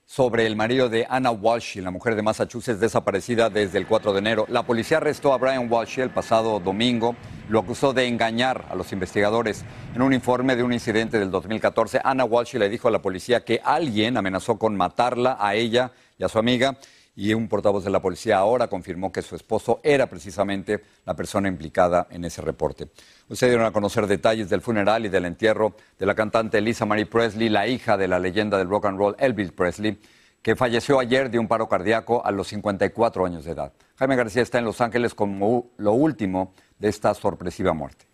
sobre 0.06 0.46
el 0.46 0.54
marido 0.54 0.88
de 0.88 1.04
Anna 1.10 1.32
Walsh, 1.32 1.78
la 1.78 1.90
mujer 1.90 2.14
de 2.14 2.22
Massachusetts 2.22 2.78
desaparecida 2.78 3.50
desde 3.50 3.78
el 3.78 3.88
4 3.88 4.12
de 4.12 4.20
enero. 4.20 4.46
La 4.48 4.62
policía 4.62 4.98
arrestó 4.98 5.34
a 5.34 5.36
Brian 5.36 5.70
Walsh 5.70 5.98
el 5.98 6.10
pasado 6.10 6.60
domingo. 6.60 7.16
Lo 7.48 7.58
acusó 7.58 7.92
de 7.92 8.06
engañar 8.06 8.66
a 8.70 8.76
los 8.76 8.92
investigadores. 8.92 9.64
En 9.96 10.02
un 10.02 10.12
informe 10.12 10.54
de 10.54 10.62
un 10.62 10.72
incidente 10.72 11.18
del 11.18 11.32
2014, 11.32 12.00
Anna 12.04 12.25
Walsh 12.25 12.54
le 12.54 12.68
dijo 12.68 12.86
a 12.86 12.92
la 12.92 13.02
policía 13.02 13.44
que 13.44 13.60
alguien 13.64 14.16
amenazó 14.16 14.58
con 14.58 14.76
matarla 14.76 15.36
a 15.40 15.56
ella 15.56 15.90
y 16.18 16.25
a 16.25 16.28
su 16.28 16.38
amiga 16.38 16.78
y 17.16 17.32
un 17.32 17.49
portavoz 17.49 17.82
de 17.82 17.90
la 17.90 18.02
policía 18.02 18.37
ahora 18.37 18.68
confirmó 18.68 19.11
que 19.11 19.23
su 19.23 19.35
esposo 19.35 19.80
era 19.82 20.06
precisamente 20.06 20.85
la 21.06 21.16
persona 21.16 21.49
implicada 21.49 22.06
en 22.11 22.26
ese 22.26 22.42
reporte. 22.42 22.90
Ustedes 23.28 23.52
dieron 23.52 23.66
a 23.66 23.73
conocer 23.73 24.06
detalles 24.06 24.50
del 24.50 24.61
funeral 24.61 25.06
y 25.06 25.08
del 25.08 25.25
entierro 25.25 25.75
de 25.99 26.04
la 26.04 26.14
cantante 26.14 26.61
Lisa 26.61 26.85
Marie 26.85 27.06
Presley, 27.06 27.49
la 27.49 27.66
hija 27.66 27.96
de 27.96 28.06
la 28.06 28.18
leyenda 28.18 28.58
del 28.58 28.68
rock 28.68 28.85
and 28.85 28.99
roll 28.99 29.16
Elvis 29.18 29.50
Presley, 29.50 29.99
que 30.42 30.54
falleció 30.54 31.00
ayer 31.00 31.30
de 31.30 31.38
un 31.38 31.49
paro 31.49 31.68
cardíaco 31.68 32.25
a 32.25 32.30
los 32.30 32.49
54 32.49 33.25
años 33.25 33.46
de 33.46 33.52
edad. 33.52 33.73
Jaime 33.96 34.14
García 34.14 34.42
está 34.42 34.58
en 34.58 34.66
Los 34.66 34.82
Ángeles 34.82 35.14
como 35.14 35.70
lo 35.78 35.92
último 35.92 36.52
de 36.78 36.88
esta 36.88 37.14
sorpresiva 37.14 37.73
muerte. 37.73 38.04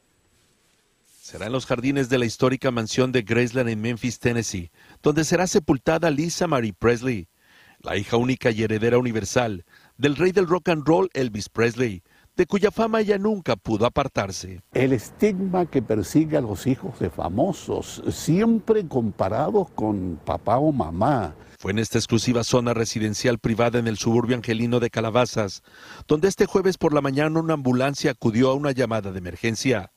Será 1.20 1.46
en 1.46 1.52
los 1.52 1.66
jardines 1.66 2.08
de 2.08 2.18
la 2.18 2.24
histórica 2.24 2.70
mansión 2.70 3.10
de 3.10 3.22
Graceland 3.22 3.68
en 3.68 3.80
Memphis, 3.80 4.20
Tennessee, 4.20 4.70
donde 5.02 5.24
será 5.24 5.46
sepultada 5.46 6.10
Lisa 6.10 6.46
Marie 6.46 6.72
Presley 6.72 7.28
la 7.82 7.96
hija 7.96 8.16
única 8.16 8.50
y 8.50 8.62
heredera 8.62 8.98
universal 8.98 9.64
del 9.98 10.16
rey 10.16 10.32
del 10.32 10.46
rock 10.46 10.68
and 10.68 10.86
roll 10.86 11.08
Elvis 11.14 11.48
Presley, 11.48 12.02
de 12.36 12.46
cuya 12.46 12.70
fama 12.70 13.00
ella 13.00 13.18
nunca 13.18 13.56
pudo 13.56 13.86
apartarse. 13.86 14.62
El 14.72 14.92
estigma 14.92 15.66
que 15.66 15.82
persigue 15.82 16.36
a 16.36 16.40
los 16.40 16.66
hijos 16.66 16.98
de 16.98 17.10
famosos, 17.10 18.02
siempre 18.10 18.86
comparados 18.88 19.70
con 19.70 20.18
papá 20.24 20.56
o 20.58 20.72
mamá. 20.72 21.34
Fue 21.58 21.72
en 21.72 21.78
esta 21.78 21.98
exclusiva 21.98 22.42
zona 22.42 22.74
residencial 22.74 23.38
privada 23.38 23.78
en 23.78 23.86
el 23.86 23.98
suburbio 23.98 24.34
angelino 24.34 24.80
de 24.80 24.90
Calabazas, 24.90 25.62
donde 26.08 26.28
este 26.28 26.46
jueves 26.46 26.78
por 26.78 26.94
la 26.94 27.02
mañana 27.02 27.38
una 27.38 27.54
ambulancia 27.54 28.12
acudió 28.12 28.50
a 28.50 28.54
una 28.54 28.72
llamada 28.72 29.12
de 29.12 29.18
emergencia, 29.18 29.92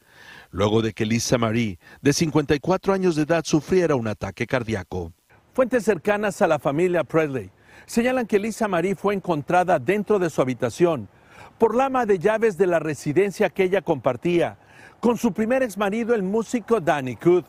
luego 0.51 0.81
de 0.81 0.93
que 0.93 1.05
Lisa 1.05 1.37
Marie, 1.37 1.79
de 2.01 2.13
54 2.13 2.93
años 2.93 3.15
de 3.15 3.23
edad, 3.23 3.43
sufriera 3.45 3.95
un 3.95 4.07
ataque 4.07 4.45
cardíaco. 4.45 5.13
Fuentes 5.53 5.85
cercanas 5.85 6.41
a 6.41 6.47
la 6.47 6.59
familia 6.59 7.05
Presley 7.05 7.49
señalan 7.85 8.27
que 8.27 8.39
Lisa 8.39 8.67
Marie 8.67 8.95
fue 8.95 9.13
encontrada 9.13 9.79
dentro 9.79 10.19
de 10.19 10.29
su 10.29 10.41
habitación 10.41 11.09
por 11.57 11.75
la 11.75 11.85
ama 11.85 12.05
de 12.05 12.19
llaves 12.19 12.57
de 12.57 12.67
la 12.67 12.79
residencia 12.79 13.49
que 13.49 13.63
ella 13.63 13.81
compartía 13.81 14.57
con 14.99 15.17
su 15.17 15.33
primer 15.33 15.63
exmarido, 15.63 16.15
el 16.15 16.23
músico 16.23 16.79
Danny 16.81 17.15
Cood, 17.15 17.45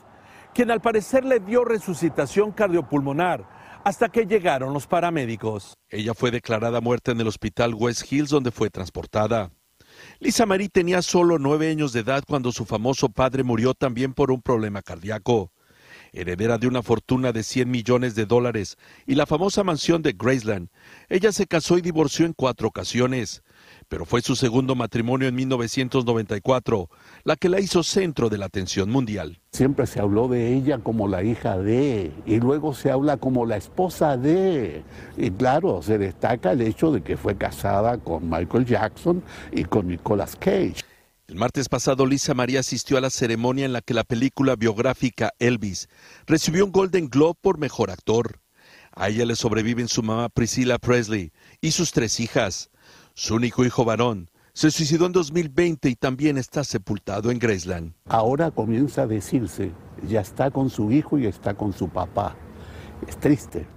quien 0.53 0.71
al 0.71 0.81
parecer 0.81 1.25
le 1.25 1.39
dio 1.39 1.65
resucitación 1.65 2.51
cardiopulmonar 2.51 3.47
hasta 3.83 4.09
que 4.09 4.25
llegaron 4.25 4.73
los 4.73 4.85
paramédicos. 4.85 5.73
Ella 5.89 6.13
fue 6.13 6.29
declarada 6.29 6.81
muerta 6.81 7.11
en 7.11 7.21
el 7.21 7.27
hospital 7.27 7.73
West 7.73 8.11
Hills 8.11 8.29
donde 8.29 8.51
fue 8.51 8.69
transportada. 8.69 9.51
Lisa 10.19 10.45
Marie 10.45 10.69
tenía 10.69 11.01
solo 11.01 11.39
nueve 11.39 11.69
años 11.69 11.93
de 11.93 12.01
edad 12.01 12.23
cuando 12.27 12.51
su 12.51 12.65
famoso 12.65 13.09
padre 13.09 13.43
murió 13.43 13.73
también 13.73 14.13
por 14.13 14.31
un 14.31 14.41
problema 14.41 14.81
cardíaco 14.81 15.51
heredera 16.19 16.57
de 16.57 16.67
una 16.67 16.81
fortuna 16.81 17.31
de 17.31 17.43
100 17.43 17.69
millones 17.69 18.15
de 18.15 18.25
dólares 18.25 18.77
y 19.05 19.15
la 19.15 19.25
famosa 19.25 19.63
mansión 19.63 20.01
de 20.01 20.13
Graceland. 20.13 20.69
Ella 21.09 21.31
se 21.31 21.47
casó 21.47 21.77
y 21.77 21.81
divorció 21.81 22.25
en 22.25 22.33
cuatro 22.33 22.67
ocasiones, 22.67 23.43
pero 23.87 24.05
fue 24.05 24.21
su 24.21 24.35
segundo 24.35 24.75
matrimonio 24.75 25.27
en 25.27 25.35
1994 25.35 26.89
la 27.23 27.35
que 27.35 27.49
la 27.49 27.59
hizo 27.59 27.83
centro 27.83 28.29
de 28.29 28.37
la 28.37 28.45
atención 28.45 28.89
mundial. 28.89 29.39
Siempre 29.51 29.87
se 29.87 29.99
habló 29.99 30.27
de 30.27 30.53
ella 30.53 30.79
como 30.79 31.07
la 31.07 31.23
hija 31.23 31.57
de, 31.57 32.11
y 32.25 32.39
luego 32.39 32.73
se 32.73 32.91
habla 32.91 33.17
como 33.17 33.45
la 33.45 33.57
esposa 33.57 34.17
de. 34.17 34.83
Y 35.17 35.31
claro, 35.31 35.81
se 35.81 35.97
destaca 35.97 36.51
el 36.51 36.61
hecho 36.61 36.91
de 36.91 37.01
que 37.01 37.17
fue 37.17 37.37
casada 37.37 37.97
con 37.97 38.29
Michael 38.29 38.65
Jackson 38.65 39.23
y 39.51 39.63
con 39.63 39.87
Nicolas 39.87 40.35
Cage. 40.35 40.83
El 41.27 41.35
martes 41.35 41.67
pasado, 41.67 42.05
Lisa 42.05 42.33
María 42.33 42.61
asistió 42.61 42.97
a 42.97 43.01
la 43.01 43.09
ceremonia 43.09 43.65
en 43.65 43.73
la 43.73 43.81
que 43.81 43.93
la 43.93 44.05
película 44.05 44.55
biográfica 44.55 45.33
Elvis 45.39 45.89
recibió 46.25 46.63
un 46.63 46.71
Golden 46.71 47.09
Globe 47.09 47.37
por 47.41 47.57
mejor 47.57 47.91
actor. 47.91 48.39
A 48.93 49.09
ella 49.09 49.25
le 49.25 49.35
sobreviven 49.35 49.89
su 49.89 50.03
mamá 50.03 50.29
Priscilla 50.29 50.77
Presley 50.77 51.33
y 51.59 51.71
sus 51.71 51.91
tres 51.91 52.21
hijas. 52.21 52.69
Su 53.13 53.35
único 53.35 53.65
hijo 53.65 53.83
varón 53.83 54.31
se 54.53 54.71
suicidó 54.71 55.05
en 55.05 55.11
2020 55.11 55.89
y 55.89 55.95
también 55.95 56.37
está 56.37 56.63
sepultado 56.63 57.29
en 57.29 57.39
Graceland. 57.39 57.93
Ahora 58.05 58.49
comienza 58.49 59.01
a 59.01 59.07
decirse, 59.07 59.73
ya 60.07 60.21
está 60.21 60.49
con 60.49 60.69
su 60.69 60.93
hijo 60.93 61.19
y 61.19 61.25
está 61.25 61.55
con 61.55 61.73
su 61.73 61.89
papá. 61.89 62.37
Es 63.05 63.19
triste. 63.19 63.67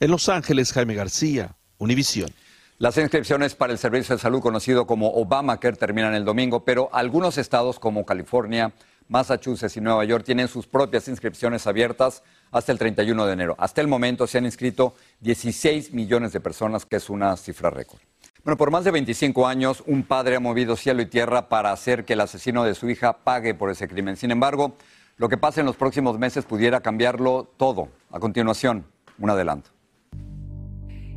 En 0.00 0.10
Los 0.10 0.28
Ángeles, 0.28 0.72
Jaime 0.72 0.94
García, 0.94 1.56
Univisión. 1.78 2.30
Las 2.78 2.98
inscripciones 2.98 3.54
para 3.54 3.72
el 3.72 3.78
servicio 3.78 4.14
de 4.14 4.20
salud 4.20 4.42
conocido 4.42 4.86
como 4.86 5.08
Obamacare 5.14 5.78
terminan 5.78 6.12
el 6.12 6.26
domingo, 6.26 6.62
pero 6.62 6.90
algunos 6.92 7.38
estados 7.38 7.78
como 7.78 8.04
California, 8.04 8.74
Massachusetts 9.08 9.78
y 9.78 9.80
Nueva 9.80 10.04
York 10.04 10.26
tienen 10.26 10.46
sus 10.46 10.66
propias 10.66 11.08
inscripciones 11.08 11.66
abiertas 11.66 12.22
hasta 12.50 12.72
el 12.72 12.78
31 12.78 13.24
de 13.24 13.32
enero. 13.32 13.54
Hasta 13.58 13.80
el 13.80 13.88
momento 13.88 14.26
se 14.26 14.36
han 14.36 14.44
inscrito 14.44 14.94
16 15.20 15.94
millones 15.94 16.34
de 16.34 16.40
personas, 16.40 16.84
que 16.84 16.96
es 16.96 17.08
una 17.08 17.34
cifra 17.38 17.70
récord. 17.70 17.98
Bueno, 18.44 18.58
por 18.58 18.70
más 18.70 18.84
de 18.84 18.90
25 18.90 19.46
años, 19.46 19.82
un 19.86 20.02
padre 20.02 20.36
ha 20.36 20.40
movido 20.40 20.76
cielo 20.76 21.00
y 21.00 21.06
tierra 21.06 21.48
para 21.48 21.72
hacer 21.72 22.04
que 22.04 22.12
el 22.12 22.20
asesino 22.20 22.62
de 22.62 22.74
su 22.74 22.90
hija 22.90 23.24
pague 23.24 23.54
por 23.54 23.70
ese 23.70 23.88
crimen. 23.88 24.18
Sin 24.18 24.32
embargo, 24.32 24.76
lo 25.16 25.30
que 25.30 25.38
pasa 25.38 25.60
en 25.60 25.66
los 25.66 25.76
próximos 25.76 26.18
meses 26.18 26.44
pudiera 26.44 26.80
cambiarlo 26.80 27.50
todo. 27.56 27.88
A 28.10 28.20
continuación, 28.20 28.84
un 29.18 29.30
adelanto. 29.30 29.75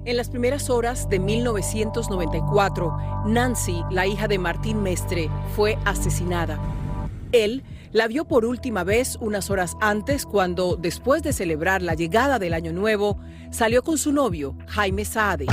En 0.09 0.17
las 0.17 0.31
primeras 0.31 0.71
horas 0.71 1.07
de 1.07 1.19
1994, 1.19 2.97
Nancy, 3.27 3.83
la 3.91 4.07
hija 4.07 4.27
de 4.27 4.39
Martín 4.39 4.81
Mestre, 4.81 5.29
fue 5.55 5.77
asesinada. 5.85 6.57
Él 7.31 7.63
la 7.91 8.07
vio 8.07 8.25
por 8.25 8.43
última 8.43 8.83
vez 8.83 9.19
unas 9.21 9.51
horas 9.51 9.77
antes 9.81 10.25
cuando, 10.25 10.77
después 10.77 11.21
de 11.21 11.31
celebrar 11.31 11.83
la 11.83 11.93
llegada 11.93 12.39
del 12.39 12.55
Año 12.55 12.73
Nuevo, 12.73 13.19
salió 13.51 13.83
con 13.83 13.99
su 13.99 14.11
novio, 14.11 14.55
Jaime 14.65 15.05
Saade. 15.05 15.45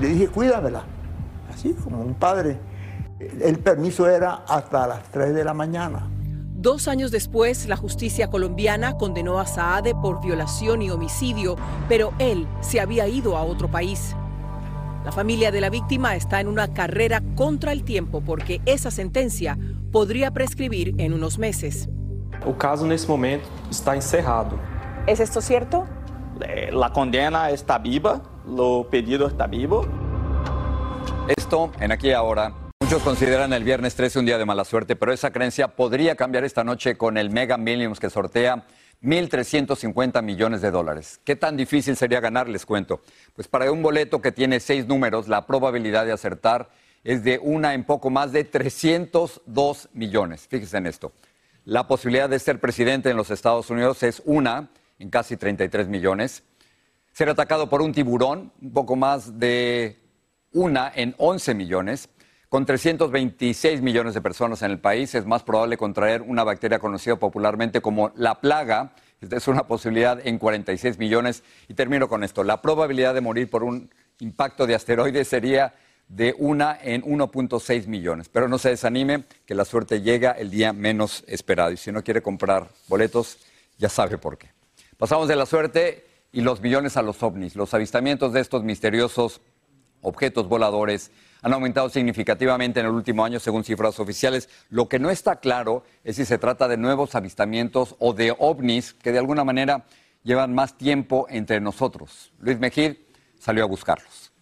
Le 0.00 0.06
dije, 0.06 0.28
cuídamela, 0.28 0.84
así 1.52 1.74
como 1.74 2.00
un 2.00 2.14
padre. 2.14 2.56
El 3.18 3.58
permiso 3.58 4.08
era 4.08 4.44
hasta 4.46 4.86
las 4.86 5.02
3 5.10 5.34
de 5.34 5.42
la 5.42 5.54
mañana. 5.54 6.08
Dos 6.60 6.88
años 6.88 7.12
después, 7.12 7.68
la 7.68 7.76
justicia 7.76 8.30
colombiana 8.30 8.96
condenó 8.96 9.38
a 9.38 9.46
Saade 9.46 9.94
por 9.94 10.20
violación 10.20 10.82
y 10.82 10.90
homicidio, 10.90 11.54
pero 11.88 12.12
él 12.18 12.48
se 12.62 12.80
había 12.80 13.06
ido 13.06 13.36
a 13.36 13.44
otro 13.44 13.70
país. 13.70 14.16
La 15.04 15.12
familia 15.12 15.52
de 15.52 15.60
la 15.60 15.70
víctima 15.70 16.16
está 16.16 16.40
en 16.40 16.48
una 16.48 16.74
carrera 16.74 17.22
contra 17.36 17.70
el 17.70 17.84
tiempo 17.84 18.22
porque 18.22 18.60
esa 18.66 18.90
sentencia 18.90 19.56
podría 19.92 20.32
prescribir 20.32 20.96
en 20.98 21.12
unos 21.12 21.38
meses. 21.38 21.88
El 22.44 22.56
caso 22.56 22.84
en 22.86 22.90
este 22.90 23.06
momento 23.06 23.46
está 23.70 23.94
encerrado. 23.94 24.58
¿Es 25.06 25.20
esto 25.20 25.40
cierto? 25.40 25.86
Eh, 26.40 26.70
la 26.72 26.92
condena 26.92 27.50
está 27.50 27.78
viva, 27.78 28.20
lo 28.48 28.88
pedido 28.90 29.28
está 29.28 29.46
vivo. 29.46 29.86
Esto 31.28 31.70
en 31.78 31.92
aquí 31.92 32.10
ahora. 32.10 32.52
Muchos 32.88 33.02
consideran 33.02 33.52
el 33.52 33.64
viernes 33.64 33.94
13 33.96 34.20
un 34.20 34.24
día 34.24 34.38
de 34.38 34.46
mala 34.46 34.64
suerte, 34.64 34.96
pero 34.96 35.12
esa 35.12 35.30
creencia 35.30 35.68
podría 35.68 36.16
cambiar 36.16 36.44
esta 36.44 36.64
noche 36.64 36.96
con 36.96 37.18
el 37.18 37.28
Mega 37.28 37.58
Millions 37.58 38.00
que 38.00 38.08
sortea 38.08 38.64
1.350 39.02 40.22
millones 40.22 40.62
de 40.62 40.70
dólares. 40.70 41.20
¿Qué 41.22 41.36
tan 41.36 41.54
difícil 41.54 41.96
sería 41.96 42.20
ganar? 42.20 42.48
Les 42.48 42.64
cuento. 42.64 43.02
Pues 43.34 43.46
para 43.46 43.70
un 43.70 43.82
boleto 43.82 44.22
que 44.22 44.32
tiene 44.32 44.58
seis 44.58 44.86
números, 44.86 45.28
la 45.28 45.46
probabilidad 45.46 46.06
de 46.06 46.12
acertar 46.12 46.70
es 47.04 47.22
de 47.24 47.38
una 47.42 47.74
en 47.74 47.84
poco 47.84 48.08
más 48.08 48.32
de 48.32 48.44
302 48.44 49.90
millones. 49.92 50.46
Fíjense 50.48 50.78
en 50.78 50.86
esto. 50.86 51.12
La 51.66 51.86
posibilidad 51.86 52.30
de 52.30 52.38
ser 52.38 52.58
presidente 52.58 53.10
en 53.10 53.18
los 53.18 53.30
Estados 53.30 53.68
Unidos 53.68 54.02
es 54.02 54.22
una 54.24 54.70
en 54.98 55.10
casi 55.10 55.36
33 55.36 55.88
millones. 55.88 56.42
Ser 57.12 57.28
atacado 57.28 57.68
por 57.68 57.82
un 57.82 57.92
tiburón, 57.92 58.50
un 58.62 58.72
poco 58.72 58.96
más 58.96 59.38
de 59.38 60.00
una 60.54 60.90
en 60.94 61.14
11 61.18 61.52
millones. 61.52 62.08
Con 62.48 62.64
326 62.64 63.82
millones 63.82 64.14
de 64.14 64.22
personas 64.22 64.62
en 64.62 64.70
el 64.70 64.78
país, 64.78 65.14
es 65.14 65.26
más 65.26 65.42
probable 65.42 65.76
contraer 65.76 66.22
una 66.22 66.44
bacteria 66.44 66.78
conocida 66.78 67.16
popularmente 67.16 67.82
como 67.82 68.10
la 68.16 68.40
plaga. 68.40 68.94
Esta 69.20 69.36
es 69.36 69.48
una 69.48 69.66
posibilidad 69.66 70.26
en 70.26 70.38
46 70.38 70.98
millones. 70.98 71.42
Y 71.68 71.74
termino 71.74 72.08
con 72.08 72.24
esto. 72.24 72.44
La 72.44 72.62
probabilidad 72.62 73.12
de 73.12 73.20
morir 73.20 73.50
por 73.50 73.64
un 73.64 73.90
impacto 74.20 74.66
de 74.66 74.74
asteroides 74.74 75.28
sería 75.28 75.74
de 76.08 76.34
una 76.38 76.78
en 76.80 77.02
1.6 77.02 77.86
millones. 77.86 78.30
Pero 78.30 78.48
no 78.48 78.56
se 78.56 78.70
desanime, 78.70 79.24
que 79.44 79.54
la 79.54 79.66
suerte 79.66 80.00
llega 80.00 80.30
el 80.30 80.50
día 80.50 80.72
menos 80.72 81.24
esperado. 81.26 81.72
Y 81.72 81.76
si 81.76 81.92
no 81.92 82.02
quiere 82.02 82.22
comprar 82.22 82.68
boletos, 82.86 83.36
ya 83.76 83.90
sabe 83.90 84.16
por 84.16 84.38
qué. 84.38 84.48
Pasamos 84.96 85.28
de 85.28 85.36
la 85.36 85.44
suerte 85.44 86.06
y 86.32 86.40
los 86.40 86.62
millones 86.62 86.96
a 86.96 87.02
los 87.02 87.22
ovnis. 87.22 87.56
Los 87.56 87.74
avistamientos 87.74 88.32
de 88.32 88.40
estos 88.40 88.64
misteriosos 88.64 89.42
objetos 90.00 90.48
voladores 90.48 91.10
han 91.42 91.52
aumentado 91.52 91.88
significativamente 91.88 92.80
en 92.80 92.86
el 92.86 92.92
último 92.92 93.24
año, 93.24 93.38
según 93.38 93.64
cifras 93.64 93.98
oficiales. 94.00 94.48
Lo 94.70 94.88
que 94.88 94.98
no 94.98 95.10
está 95.10 95.36
claro 95.36 95.84
es 96.04 96.16
si 96.16 96.24
se 96.24 96.38
trata 96.38 96.68
de 96.68 96.76
nuevos 96.76 97.14
avistamientos 97.14 97.96
o 97.98 98.12
de 98.12 98.34
ovnis 98.38 98.94
que 98.94 99.12
de 99.12 99.18
alguna 99.18 99.44
manera 99.44 99.84
llevan 100.24 100.54
más 100.54 100.76
tiempo 100.76 101.26
entre 101.30 101.60
nosotros. 101.60 102.32
Luis 102.40 102.58
Mejid 102.58 102.96
salió 103.38 103.64
a 103.64 103.66
buscarlos. 103.66 104.32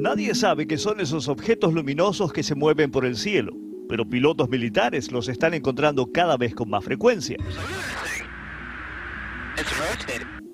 Nadie 0.00 0.34
sabe 0.34 0.66
qué 0.66 0.78
son 0.78 1.00
esos 1.00 1.28
objetos 1.28 1.72
luminosos 1.72 2.32
que 2.32 2.42
se 2.42 2.54
mueven 2.54 2.90
por 2.90 3.04
el 3.04 3.16
cielo, 3.16 3.52
pero 3.88 4.08
pilotos 4.08 4.48
militares 4.48 5.10
los 5.10 5.28
están 5.28 5.54
encontrando 5.54 6.12
cada 6.12 6.36
vez 6.36 6.54
con 6.54 6.70
más 6.70 6.84
frecuencia. 6.84 7.36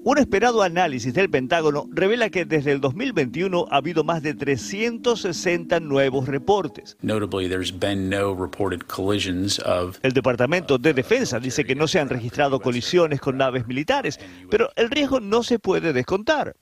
Un 0.07 0.19
esperado 0.19 0.63
análisis 0.63 1.15
del 1.15 1.31
Pentágono 1.31 1.89
revela 1.91 2.29
que 2.29 2.45
desde 2.45 2.73
el 2.73 2.81
2021 2.83 3.69
ha 3.71 3.77
habido 3.77 4.05
más 4.05 4.23
de 4.23 4.35
360 4.35 5.81
nuevos 5.81 6.29
reportes. 6.29 6.99
El 10.03 10.13
Departamento 10.13 10.77
de 10.77 10.93
Defensa 10.93 11.41
dice 11.41 11.65
que 11.65 11.75
no 11.75 11.89
se 11.89 12.01
han 12.01 12.11
registrado 12.11 12.61
colisiones 12.61 13.19
con 13.19 13.39
naves 13.39 13.67
militares, 13.67 14.21
pero 14.51 14.69
el 14.77 14.91
riesgo 14.91 15.21
no 15.21 15.43
se 15.43 15.59
puede 15.59 15.95
descontar. 15.95 16.55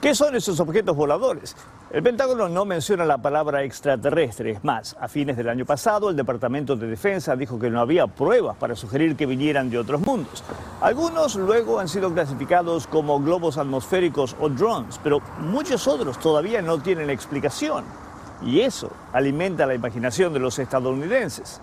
¿Qué 0.00 0.14
son 0.14 0.36
esos 0.36 0.60
objetos 0.60 0.94
voladores? 0.94 1.56
El 1.90 2.04
Pentágono 2.04 2.48
no 2.48 2.64
menciona 2.64 3.04
la 3.04 3.18
palabra 3.18 3.64
extraterrestre. 3.64 4.52
Es 4.52 4.62
más, 4.62 4.96
a 5.00 5.08
fines 5.08 5.36
del 5.36 5.48
año 5.48 5.66
pasado, 5.66 6.08
el 6.08 6.14
Departamento 6.14 6.76
de 6.76 6.86
Defensa 6.86 7.34
dijo 7.34 7.58
que 7.58 7.68
no 7.68 7.80
había 7.80 8.06
pruebas 8.06 8.56
para 8.58 8.76
sugerir 8.76 9.16
que 9.16 9.26
vinieran 9.26 9.70
de 9.70 9.78
otros 9.78 10.00
mundos. 10.00 10.44
Algunos 10.80 11.34
luego 11.34 11.80
han 11.80 11.88
sido 11.88 12.14
clasificados 12.14 12.86
como 12.86 13.20
globos 13.20 13.58
atmosféricos 13.58 14.36
o 14.38 14.48
drones, 14.48 15.00
pero 15.02 15.20
muchos 15.40 15.88
otros 15.88 16.20
todavía 16.20 16.62
no 16.62 16.78
tienen 16.78 17.10
explicación. 17.10 17.82
Y 18.40 18.60
eso 18.60 18.92
alimenta 19.12 19.66
la 19.66 19.74
imaginación 19.74 20.32
de 20.32 20.38
los 20.38 20.60
estadounidenses. 20.60 21.60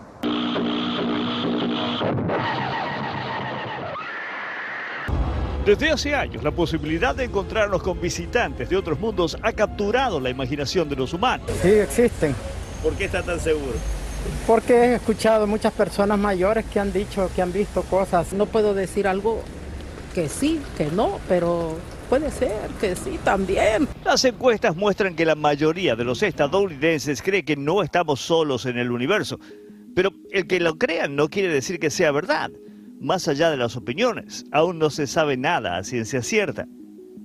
Desde 5.65 5.89
hace 5.89 6.13
años, 6.13 6.43
la 6.43 6.51
posibilidad 6.51 7.15
de 7.15 7.23
encontrarnos 7.23 7.81
con 7.81 7.99
visitantes 7.99 8.69
de 8.69 8.77
otros 8.77 8.99
mundos 8.99 9.35
ha 9.41 9.51
capturado 9.51 10.19
la 10.19 10.29
imaginación 10.29 10.87
de 10.87 10.95
los 10.95 11.11
humanos. 11.11 11.49
Sí, 11.63 11.69
existen. 11.69 12.35
¿Por 12.83 12.93
qué 12.93 13.05
está 13.05 13.23
tan 13.23 13.39
seguro? 13.39 13.73
Porque 14.45 14.73
he 14.73 14.95
escuchado 14.95 15.47
muchas 15.47 15.73
personas 15.73 16.19
mayores 16.19 16.65
que 16.65 16.79
han 16.79 16.93
dicho 16.93 17.31
que 17.35 17.41
han 17.41 17.51
visto 17.51 17.81
cosas. 17.81 18.31
No 18.33 18.45
puedo 18.45 18.75
decir 18.75 19.07
algo 19.07 19.41
que 20.13 20.29
sí, 20.29 20.61
que 20.77 20.85
no, 20.85 21.19
pero 21.27 21.79
puede 22.11 22.29
ser 22.29 22.69
que 22.79 22.95
sí 22.95 23.19
también. 23.23 23.87
Las 24.03 24.23
encuestas 24.23 24.75
muestran 24.75 25.15
que 25.15 25.25
la 25.25 25.33
mayoría 25.33 25.95
de 25.95 26.03
los 26.03 26.21
estadounidenses 26.21 27.23
cree 27.23 27.43
que 27.43 27.55
no 27.55 27.81
estamos 27.81 28.21
solos 28.21 28.67
en 28.67 28.77
el 28.77 28.91
universo. 28.91 29.39
Pero 29.95 30.11
el 30.29 30.45
que 30.45 30.59
lo 30.59 30.77
crean 30.77 31.15
no 31.15 31.27
quiere 31.27 31.51
decir 31.51 31.79
que 31.79 31.89
sea 31.89 32.11
verdad 32.11 32.51
más 32.99 33.27
allá 33.27 33.51
de 33.51 33.57
las 33.57 33.75
opiniones. 33.75 34.45
Aún 34.51 34.79
no 34.79 34.89
se 34.89 35.07
sabe 35.07 35.37
nada 35.37 35.77
a 35.77 35.83
ciencia 35.83 36.21
cierta. 36.21 36.67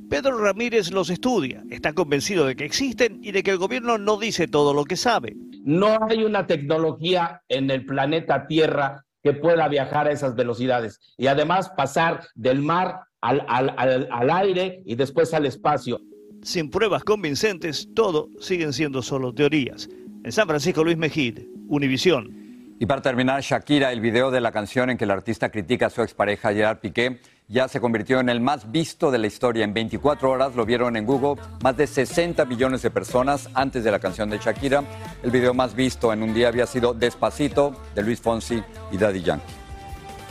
Pedro 0.09 0.39
Ramírez 0.39 0.91
los 0.91 1.09
estudia, 1.09 1.63
está 1.71 1.93
convencido 1.93 2.45
de 2.45 2.57
que 2.57 2.65
existen 2.65 3.21
y 3.23 3.31
de 3.31 3.43
que 3.43 3.53
el 3.53 3.59
gobierno 3.59 3.97
no 3.97 4.17
dice 4.17 4.49
todo 4.49 4.75
lo 4.75 4.85
que 4.85 4.97
sabe. 4.97 5.37
No 5.65 5.99
hay 6.09 6.25
una 6.25 6.47
tecnología 6.47 7.43
en 7.49 7.71
el 7.71 7.87
planeta 7.87 8.47
Tierra 8.49 9.05
que 9.23 9.35
pueda 9.35 9.69
viajar 9.69 10.09
a 10.09 10.13
esas 10.13 10.35
velocidades 10.35 10.99
y 11.17 11.29
además 11.29 11.71
pasar 11.77 12.25
del 12.35 12.61
mar 12.61 13.03
al, 13.21 13.45
al 13.49 14.31
aire 14.31 14.83
y 14.85 14.97
después 14.97 15.33
al 15.35 15.47
espacio. 15.47 16.01
Sin 16.43 16.71
pruebas 16.71 17.05
convincentes, 17.05 17.89
todo 17.95 18.31
siguen 18.41 18.73
siendo 18.73 19.03
solo 19.03 19.33
teorías. 19.33 19.89
En 20.25 20.33
San 20.33 20.49
Francisco, 20.49 20.83
Luis 20.83 20.97
Mejid, 20.97 21.39
Univisión. 21.69 22.40
Y 22.81 22.87
para 22.87 23.03
terminar, 23.03 23.43
Shakira, 23.43 23.93
el 23.93 24.01
video 24.01 24.31
de 24.31 24.41
la 24.41 24.53
canción 24.53 24.89
en 24.89 24.97
que 24.97 25.05
el 25.05 25.11
artista 25.11 25.51
critica 25.51 25.89
a 25.89 25.91
su 25.91 26.01
expareja 26.01 26.55
Gerard 26.55 26.79
Piqué, 26.79 27.21
ya 27.47 27.69
se 27.69 27.79
convirtió 27.79 28.21
en 28.21 28.31
el 28.31 28.41
más 28.41 28.73
visto 28.73 29.11
de 29.11 29.19
la 29.19 29.27
historia. 29.27 29.65
En 29.67 29.75
24 29.75 30.31
horas 30.31 30.57
lo 30.57 30.65
vieron 30.65 30.97
en 30.97 31.05
Google 31.05 31.43
más 31.63 31.77
de 31.77 31.87
60 31.87 32.43
millones 32.47 32.81
de 32.81 32.91
personas 32.91 33.51
antes 33.53 33.85
de 33.85 33.91
la 33.91 33.99
canción 33.99 34.31
de 34.31 34.39
Shakira. 34.39 34.83
El 35.23 35.31
video 35.31 35.53
más 35.53 35.75
visto 35.75 36.11
en 36.11 36.23
un 36.23 36.33
día 36.33 36.49
había 36.49 36.65
sido 36.65 36.95
Despacito 36.95 37.77
de 37.95 38.03
Luis 38.03 38.19
Fonsi 38.19 38.63
y 38.91 38.97
Daddy 38.97 39.21
Yankee. 39.21 39.53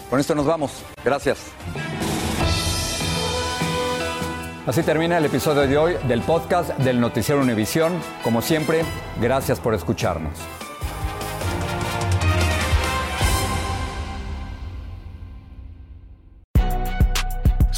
Con 0.10 0.20
esto 0.20 0.34
nos 0.34 0.48
vamos. 0.48 0.84
Gracias. 1.06 1.52
Así 4.66 4.82
termina 4.82 5.20
el 5.20 5.26
episodio 5.26 5.68
de 5.68 5.78
hoy 5.78 5.96
del 6.08 6.22
podcast 6.22 6.76
del 6.80 7.00
Noticiero 7.00 7.42
Univisión. 7.42 7.94
Como 8.24 8.42
siempre, 8.42 8.82
gracias 9.22 9.60
por 9.60 9.76
escucharnos. 9.76 10.59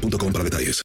boostmobile.com 0.00 0.32
para 0.32 0.44
detalles. 0.44 0.84